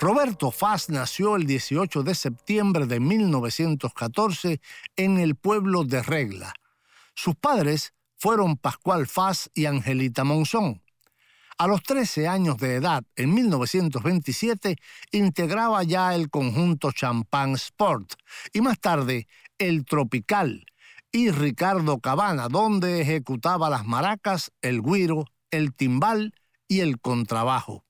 Roberto 0.00 0.50
Faz 0.50 0.88
nació 0.88 1.36
el 1.36 1.46
18 1.46 2.02
de 2.02 2.14
septiembre 2.14 2.86
de 2.86 2.98
1914 2.98 4.60
en 4.96 5.18
el 5.18 5.36
pueblo 5.36 5.84
de 5.84 6.02
Regla. 6.02 6.54
Sus 7.14 7.34
padres 7.34 7.92
fueron 8.16 8.56
Pascual 8.56 9.06
Faz 9.06 9.50
y 9.54 9.66
Angelita 9.66 10.24
Monzón. 10.24 10.82
A 11.60 11.66
los 11.66 11.82
13 11.82 12.28
años 12.28 12.58
de 12.58 12.76
edad, 12.76 13.02
en 13.16 13.34
1927, 13.34 14.76
integraba 15.10 15.82
ya 15.82 16.14
el 16.14 16.30
conjunto 16.30 16.92
Champagne 16.92 17.54
Sport. 17.54 18.12
Y 18.52 18.60
más 18.60 18.78
tarde 18.78 19.26
el 19.58 19.84
Tropical. 19.84 20.64
Y 21.10 21.32
Ricardo 21.32 21.98
Cabana, 21.98 22.46
donde 22.46 23.00
ejecutaba 23.00 23.70
las 23.70 23.84
maracas, 23.84 24.52
el 24.62 24.82
guiro, 24.82 25.24
el 25.50 25.74
timbal 25.74 26.32
y 26.68 26.78
el 26.78 27.00
contrabajo. 27.00 27.84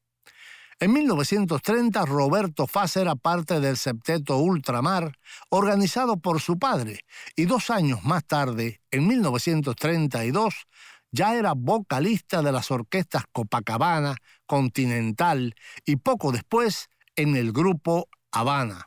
En 0.81 0.95
1930, 0.95 2.07
Roberto 2.07 2.67
Faz 2.67 2.97
era 2.97 3.17
parte 3.17 3.61
del 3.61 3.77
septeto 3.77 4.39
Ultramar, 4.39 5.19
organizado 5.51 6.17
por 6.17 6.41
su 6.41 6.59
padre, 6.59 7.01
y 7.37 7.45
dos 7.45 7.69
años 7.69 8.03
más 8.03 8.25
tarde, 8.25 8.81
en 8.91 9.09
1932, 9.09 10.55
ya 11.11 11.35
era 11.35 11.55
vocalista 11.55 12.43
de 12.43 12.53
las 12.53 12.71
orquestas 12.71 13.25
Copacabana, 13.33 14.17
Continental 14.47 15.55
y 15.85 15.97
poco 15.97 16.33
después 16.33 16.89
en 17.17 17.37
el 17.37 17.53
grupo 17.53 18.09
Habana. 18.33 18.87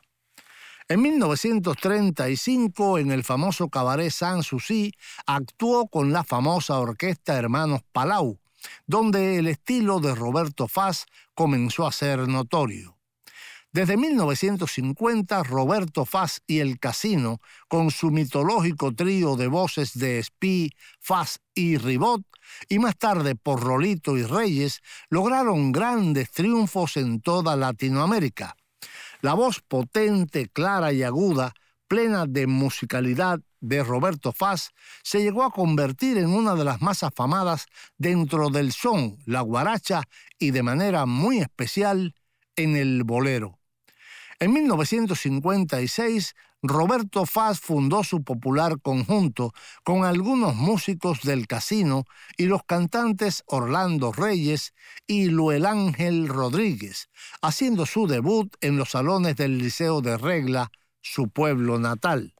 En 0.88 1.00
1935, 1.00 2.98
en 2.98 3.12
el 3.12 3.24
famoso 3.24 3.68
cabaret 3.68 4.10
Sanssouci, 4.10 4.92
actuó 5.26 5.86
con 5.86 6.12
la 6.12 6.24
famosa 6.24 6.78
orquesta 6.78 7.38
Hermanos 7.38 7.80
Palau, 7.92 8.38
donde 8.86 9.38
el 9.38 9.46
estilo 9.46 10.00
de 10.00 10.14
Roberto 10.14 10.68
Faz 10.68 11.06
comenzó 11.34 11.86
a 11.86 11.92
ser 11.92 12.28
notorio. 12.28 12.91
Desde 13.74 13.96
1950, 13.96 15.44
Roberto 15.44 16.04
Faz 16.04 16.42
y 16.46 16.58
el 16.58 16.78
Casino, 16.78 17.40
con 17.68 17.90
su 17.90 18.10
mitológico 18.10 18.94
trío 18.94 19.34
de 19.36 19.46
voces 19.46 19.98
de 19.98 20.18
Espí, 20.18 20.72
Faz 21.00 21.40
y 21.54 21.78
Ribot, 21.78 22.20
y 22.68 22.78
más 22.78 22.98
tarde 22.98 23.34
por 23.34 23.62
Rolito 23.62 24.18
y 24.18 24.24
Reyes, 24.24 24.82
lograron 25.08 25.72
grandes 25.72 26.30
triunfos 26.32 26.98
en 26.98 27.22
toda 27.22 27.56
Latinoamérica. 27.56 28.56
La 29.22 29.32
voz 29.32 29.62
potente, 29.66 30.48
clara 30.48 30.92
y 30.92 31.02
aguda, 31.02 31.54
plena 31.88 32.26
de 32.26 32.46
musicalidad 32.46 33.40
de 33.60 33.82
Roberto 33.82 34.32
Faz, 34.32 34.72
se 35.02 35.22
llegó 35.22 35.44
a 35.44 35.50
convertir 35.50 36.18
en 36.18 36.28
una 36.28 36.54
de 36.56 36.64
las 36.64 36.82
más 36.82 37.02
afamadas 37.02 37.64
dentro 37.96 38.50
del 38.50 38.72
son, 38.72 39.16
la 39.24 39.40
guaracha 39.40 40.02
y 40.38 40.50
de 40.50 40.62
manera 40.62 41.06
muy 41.06 41.38
especial 41.38 42.14
en 42.56 42.76
el 42.76 43.02
bolero. 43.04 43.61
En 44.38 44.52
1956, 44.52 46.34
Roberto 46.62 47.26
Faz 47.26 47.58
fundó 47.58 48.04
su 48.04 48.22
popular 48.22 48.80
conjunto 48.80 49.52
con 49.84 50.04
algunos 50.04 50.54
músicos 50.54 51.22
del 51.22 51.46
casino 51.46 52.04
y 52.36 52.46
los 52.46 52.62
cantantes 52.64 53.42
Orlando 53.46 54.12
Reyes 54.12 54.72
y 55.06 55.26
Luel 55.26 55.66
Ángel 55.66 56.28
Rodríguez, 56.28 57.08
haciendo 57.40 57.84
su 57.84 58.06
debut 58.06 58.54
en 58.60 58.76
los 58.76 58.90
salones 58.90 59.36
del 59.36 59.58
Liceo 59.58 60.00
de 60.00 60.16
Regla, 60.16 60.70
su 61.00 61.28
pueblo 61.28 61.78
natal. 61.80 62.34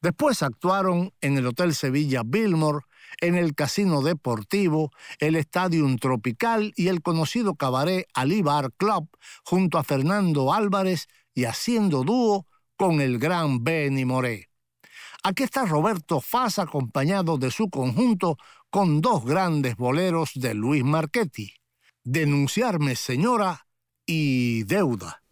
Después 0.00 0.42
actuaron 0.42 1.12
en 1.20 1.36
el 1.36 1.46
Hotel 1.46 1.74
Sevilla 1.74 2.22
Billmore, 2.24 2.84
en 3.20 3.34
el 3.36 3.54
Casino 3.54 4.02
Deportivo, 4.02 4.90
el 5.18 5.36
Estadio 5.36 5.84
Tropical 6.00 6.72
y 6.76 6.88
el 6.88 7.02
conocido 7.02 7.54
cabaret 7.56 8.06
Ali 8.14 8.42
Bar 8.42 8.72
Club, 8.72 9.08
junto 9.44 9.78
a 9.78 9.84
Fernando 9.84 10.52
Álvarez 10.52 11.08
y 11.34 11.44
haciendo 11.44 12.04
dúo 12.04 12.46
con 12.76 13.00
el 13.00 13.18
gran 13.18 13.64
Benny 13.64 14.04
Moré. 14.04 14.48
Aquí 15.22 15.42
está 15.42 15.64
Roberto 15.64 16.20
Faz 16.20 16.58
acompañado 16.58 17.38
de 17.38 17.50
su 17.50 17.70
conjunto 17.70 18.36
con 18.68 19.00
dos 19.00 19.24
grandes 19.24 19.76
boleros 19.76 20.32
de 20.34 20.52
Luis 20.54 20.84
Marchetti, 20.84 21.54
Denunciarme 22.02 22.96
Señora 22.96 23.66
y 24.04 24.64
Deuda. 24.64 25.23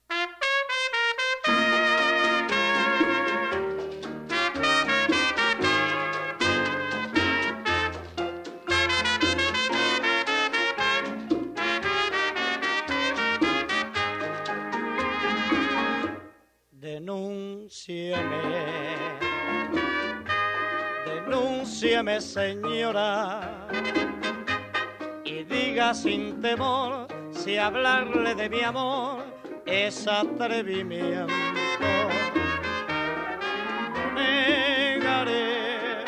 Denúnciame, 17.72 18.42
denúnciame 21.06 22.20
señora, 22.20 23.66
y 25.24 25.42
diga 25.44 25.94
sin 25.94 26.42
temor 26.42 27.06
si 27.30 27.56
hablarle 27.56 28.34
de 28.34 28.50
mi 28.50 28.60
amor 28.60 29.24
es 29.64 30.06
atrevimiento. 30.06 31.32
No 34.02 34.20
negaré 34.20 36.04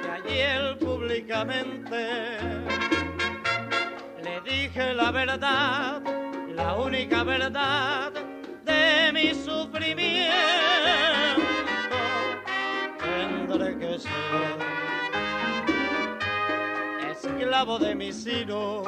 que 0.00 0.10
ayer 0.12 0.78
públicamente 0.78 2.38
le 4.22 4.40
dije 4.42 4.94
la 4.94 5.10
verdad, 5.10 6.00
la 6.54 6.74
única 6.76 7.24
verdad 7.24 8.31
mi 9.12 9.34
sufrimiento. 9.34 10.32
Tendré 12.98 13.78
que 13.78 13.98
ser 13.98 14.58
esclavo 17.10 17.78
de 17.78 17.94
mi 17.94 18.12
sino, 18.12 18.82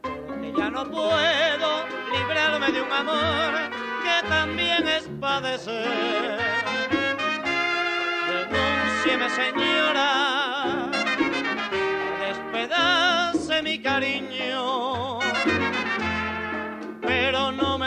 porque 0.00 0.52
ya 0.56 0.70
no 0.70 0.84
puedo 0.84 1.86
librarme 2.12 2.70
de 2.72 2.82
un 2.82 2.92
amor 2.92 3.52
que 4.04 4.28
también 4.28 4.86
es 4.88 5.08
padecer. 5.20 6.38
Denúncieme, 8.28 9.28
señora, 9.30 10.35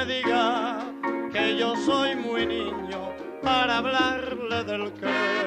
diga 0.10 0.80
que 1.32 1.55
yo 1.55 1.76
soy 1.76 2.16
muy 2.16 2.43
niño 2.47 3.14
para 3.43 3.78
hablarle 3.78 4.64
del 4.64 4.91
querer. 4.93 5.39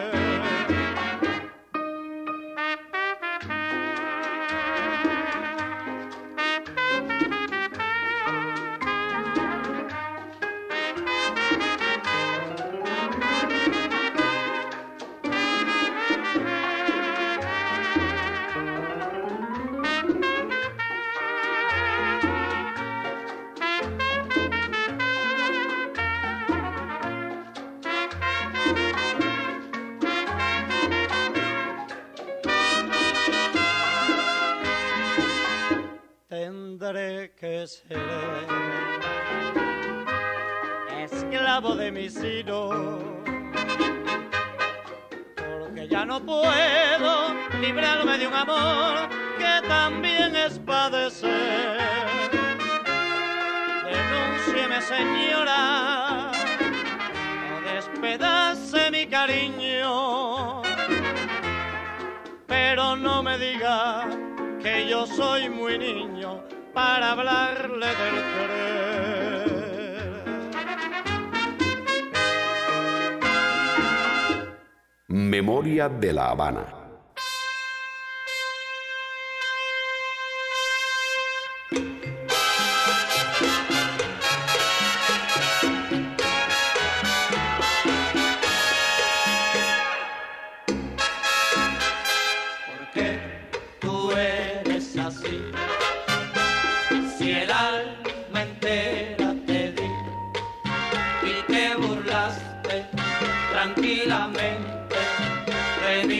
De 75.88 76.12
la 76.12 76.30
Habana. 76.30 76.81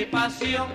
Pasión. 0.05 0.69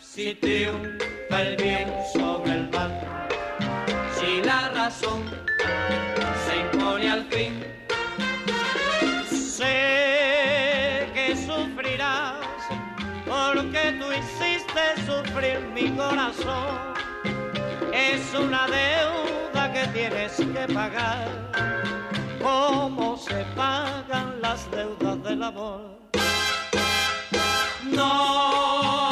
Si 0.00 0.34
triunfa 0.34 1.42
el 1.42 1.56
bien 1.56 1.88
sobre 2.12 2.52
el 2.52 2.70
mal, 2.70 2.92
si 4.18 4.42
la 4.42 4.68
razón 4.70 5.22
se 6.46 6.56
impone 6.58 7.10
al 7.10 7.24
fin. 7.26 7.64
Sé 9.30 11.08
que 11.14 11.36
sufrirás 11.36 12.36
porque 13.26 13.96
tú 13.98 14.06
hiciste 14.12 14.82
sufrir 15.06 15.60
mi 15.74 15.90
corazón. 15.96 16.94
Es 17.92 18.34
una 18.34 18.66
deuda 18.66 19.72
que 19.72 19.86
tienes 19.88 20.32
que 20.36 20.74
pagar. 20.74 21.28
¿Cómo 22.42 23.16
se 23.18 23.44
pagan 23.54 24.40
las 24.40 24.70
deudas 24.70 25.22
del 25.22 25.42
amor? 25.42 25.98
No 27.82 29.09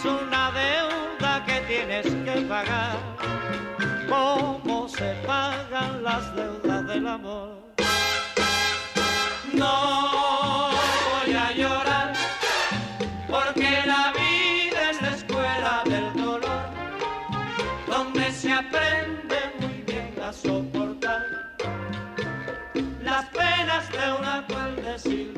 Es 0.00 0.06
una 0.06 0.50
deuda 0.52 1.44
que 1.44 1.60
tienes 1.68 2.06
que 2.06 2.40
pagar. 2.48 2.96
¿Cómo 4.08 4.88
se 4.88 5.12
pagan 5.26 6.02
las 6.02 6.34
deudas 6.34 6.86
del 6.86 7.06
amor? 7.06 7.58
No 9.52 10.70
voy 11.10 11.34
a 11.34 11.52
llorar 11.52 12.14
porque 13.28 13.82
la 13.84 14.14
vida 14.16 14.90
es 14.90 15.02
la 15.02 15.10
escuela 15.10 15.82
del 15.84 16.14
dolor 16.14 16.62
donde 17.86 18.32
se 18.32 18.54
aprende 18.54 19.52
muy 19.60 19.82
bien 19.82 20.14
a 20.26 20.32
soportar 20.32 21.26
las 23.02 23.26
penas 23.26 23.92
de 23.92 24.12
una 24.18 24.46
cruel 24.46 24.76
desilusión. 24.76 25.29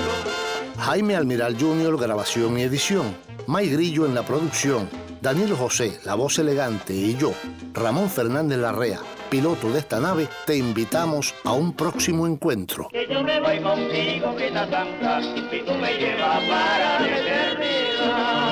Jaime 0.78 1.16
Almiral 1.16 1.58
Jr., 1.60 1.98
grabación 1.98 2.60
y 2.60 2.64
edición. 2.64 3.16
May 3.48 3.70
Grillo 3.70 4.06
en 4.06 4.16
la 4.16 4.24
producción. 4.24 4.90
Daniel 5.22 5.56
José, 5.56 6.00
la 6.04 6.14
voz 6.14 6.38
elegante, 6.38 6.94
y 6.94 7.16
yo, 7.18 7.34
Ramón 7.74 8.12
Fernández 8.12 8.60
Larrea, 8.60 9.00
piloto 9.30 9.72
de 9.72 9.80
esta 9.80 10.00
nave, 10.00 10.28
te 10.46 10.56
invitamos 10.56 11.34
a 11.44 11.54
un 11.54 11.74
próximo 11.74 12.28
encuentro. 12.28 12.90
Que 12.92 13.08
yo 13.12 13.24
me 13.24 13.40
voy 13.40 13.60
contigo, 13.60 14.36
que 14.36 14.52
la 14.52 14.70
tanta, 14.70 15.22
y 15.22 15.64
tú 15.66 15.74
me 15.74 15.98
llevas 15.98 16.44
para 16.44 17.00
la 17.00 17.18
eternidad. 17.20 18.46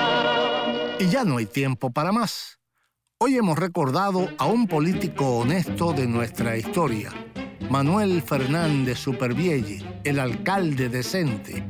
Y 0.99 1.09
ya 1.09 1.23
no 1.23 1.38
hay 1.38 1.45
tiempo 1.45 1.91
para 1.91 2.11
más. 2.11 2.57
Hoy 3.19 3.38
hemos 3.38 3.59
recordado 3.59 4.27
a 4.38 4.47
un 4.47 4.67
político 4.67 5.38
honesto 5.38 5.93
de 5.93 6.07
nuestra 6.07 6.57
historia, 6.57 7.11
Manuel 7.70 8.22
Fernández 8.22 8.99
Supervielle, 8.99 9.84
el 10.03 10.20
alcalde 10.20 10.89
decente. 10.89 11.64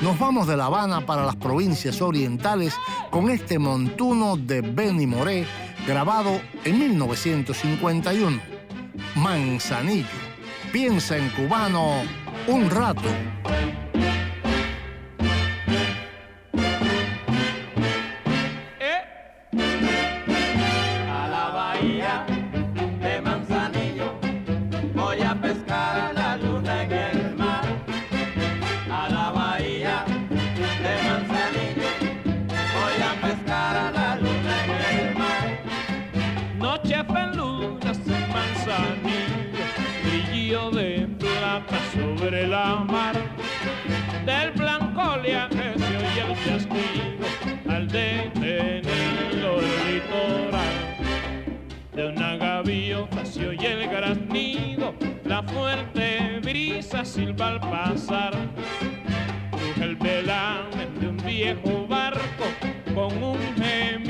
Nos 0.00 0.18
vamos 0.18 0.46
de 0.46 0.56
La 0.56 0.66
Habana 0.66 1.04
para 1.06 1.24
las 1.24 1.36
provincias 1.36 2.00
orientales 2.02 2.74
con 3.10 3.30
este 3.30 3.58
montuno 3.58 4.36
de 4.36 4.60
Benny 4.60 5.06
Moré, 5.06 5.46
grabado 5.86 6.40
en 6.64 6.78
1951. 6.78 8.40
Manzanillo. 9.16 10.06
Piensa 10.72 11.16
en 11.16 11.28
cubano 11.30 12.02
un 12.46 12.70
rato. 12.70 13.08
Mar. 42.62 43.14
Del 44.24 44.52
blanco 44.52 45.02
oleaje 45.14 45.74
se 45.78 45.96
oye 45.96 46.22
el 46.28 46.44
chasquido 46.44 47.26
al 47.68 47.88
detenido 47.88 49.60
el 49.60 49.94
litoral. 49.94 50.76
De 51.92 52.06
una 52.06 52.36
gaviota 52.36 53.24
se 53.26 53.48
oye 53.48 53.72
el 53.72 53.88
graznido, 53.88 54.94
la 55.24 55.42
fuerte 55.42 56.40
brisa 56.42 57.04
silba 57.04 57.48
al 57.48 57.60
pasar. 57.60 58.32
Cruje 59.50 59.84
el 59.84 59.96
velamen 59.96 61.00
de 61.00 61.08
un 61.08 61.16
viejo 61.16 61.86
barco 61.88 62.44
con 62.94 63.22
un 63.22 63.38
gemido 63.56 64.01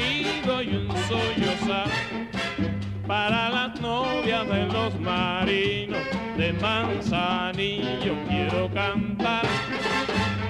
para 3.13 3.51
las 3.51 3.79
novias 3.79 4.49
de 4.49 4.65
los 4.69 4.99
marinos 4.99 6.01
de 6.35 6.51
Manzanillo 6.55 8.15
quiero 8.27 8.71
cantar. 8.73 9.43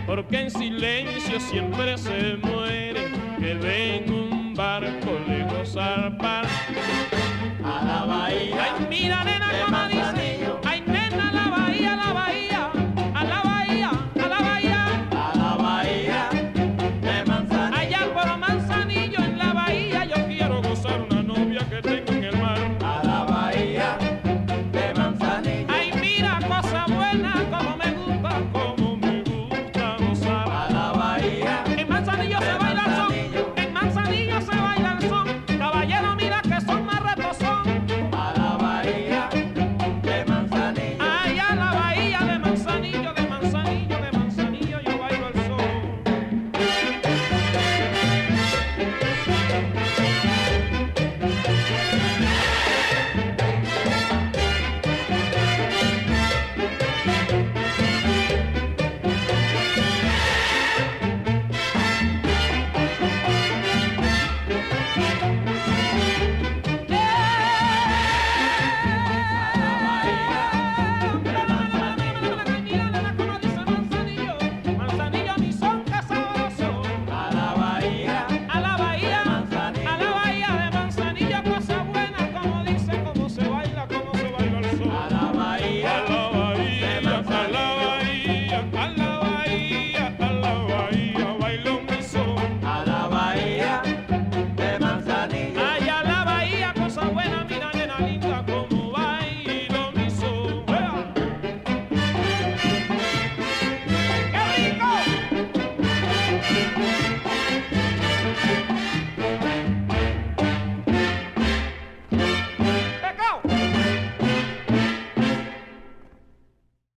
Porque 0.07 0.43
en 0.43 0.51
silencio 0.53 1.41
siempre 1.41 1.99
se 1.99 2.37
mueren 2.37 3.15
que 3.41 3.55
ven 3.55 4.15
un 4.15 4.55
barco 4.55 5.11
lejos 5.27 5.77
al 5.77 6.17
par 6.19 6.47
A 7.65 7.85
la 7.85 8.05
bahía 8.05 8.63
Ay, 8.63 8.87
mira 8.89 9.25
nena 9.25 9.53
de 9.53 9.67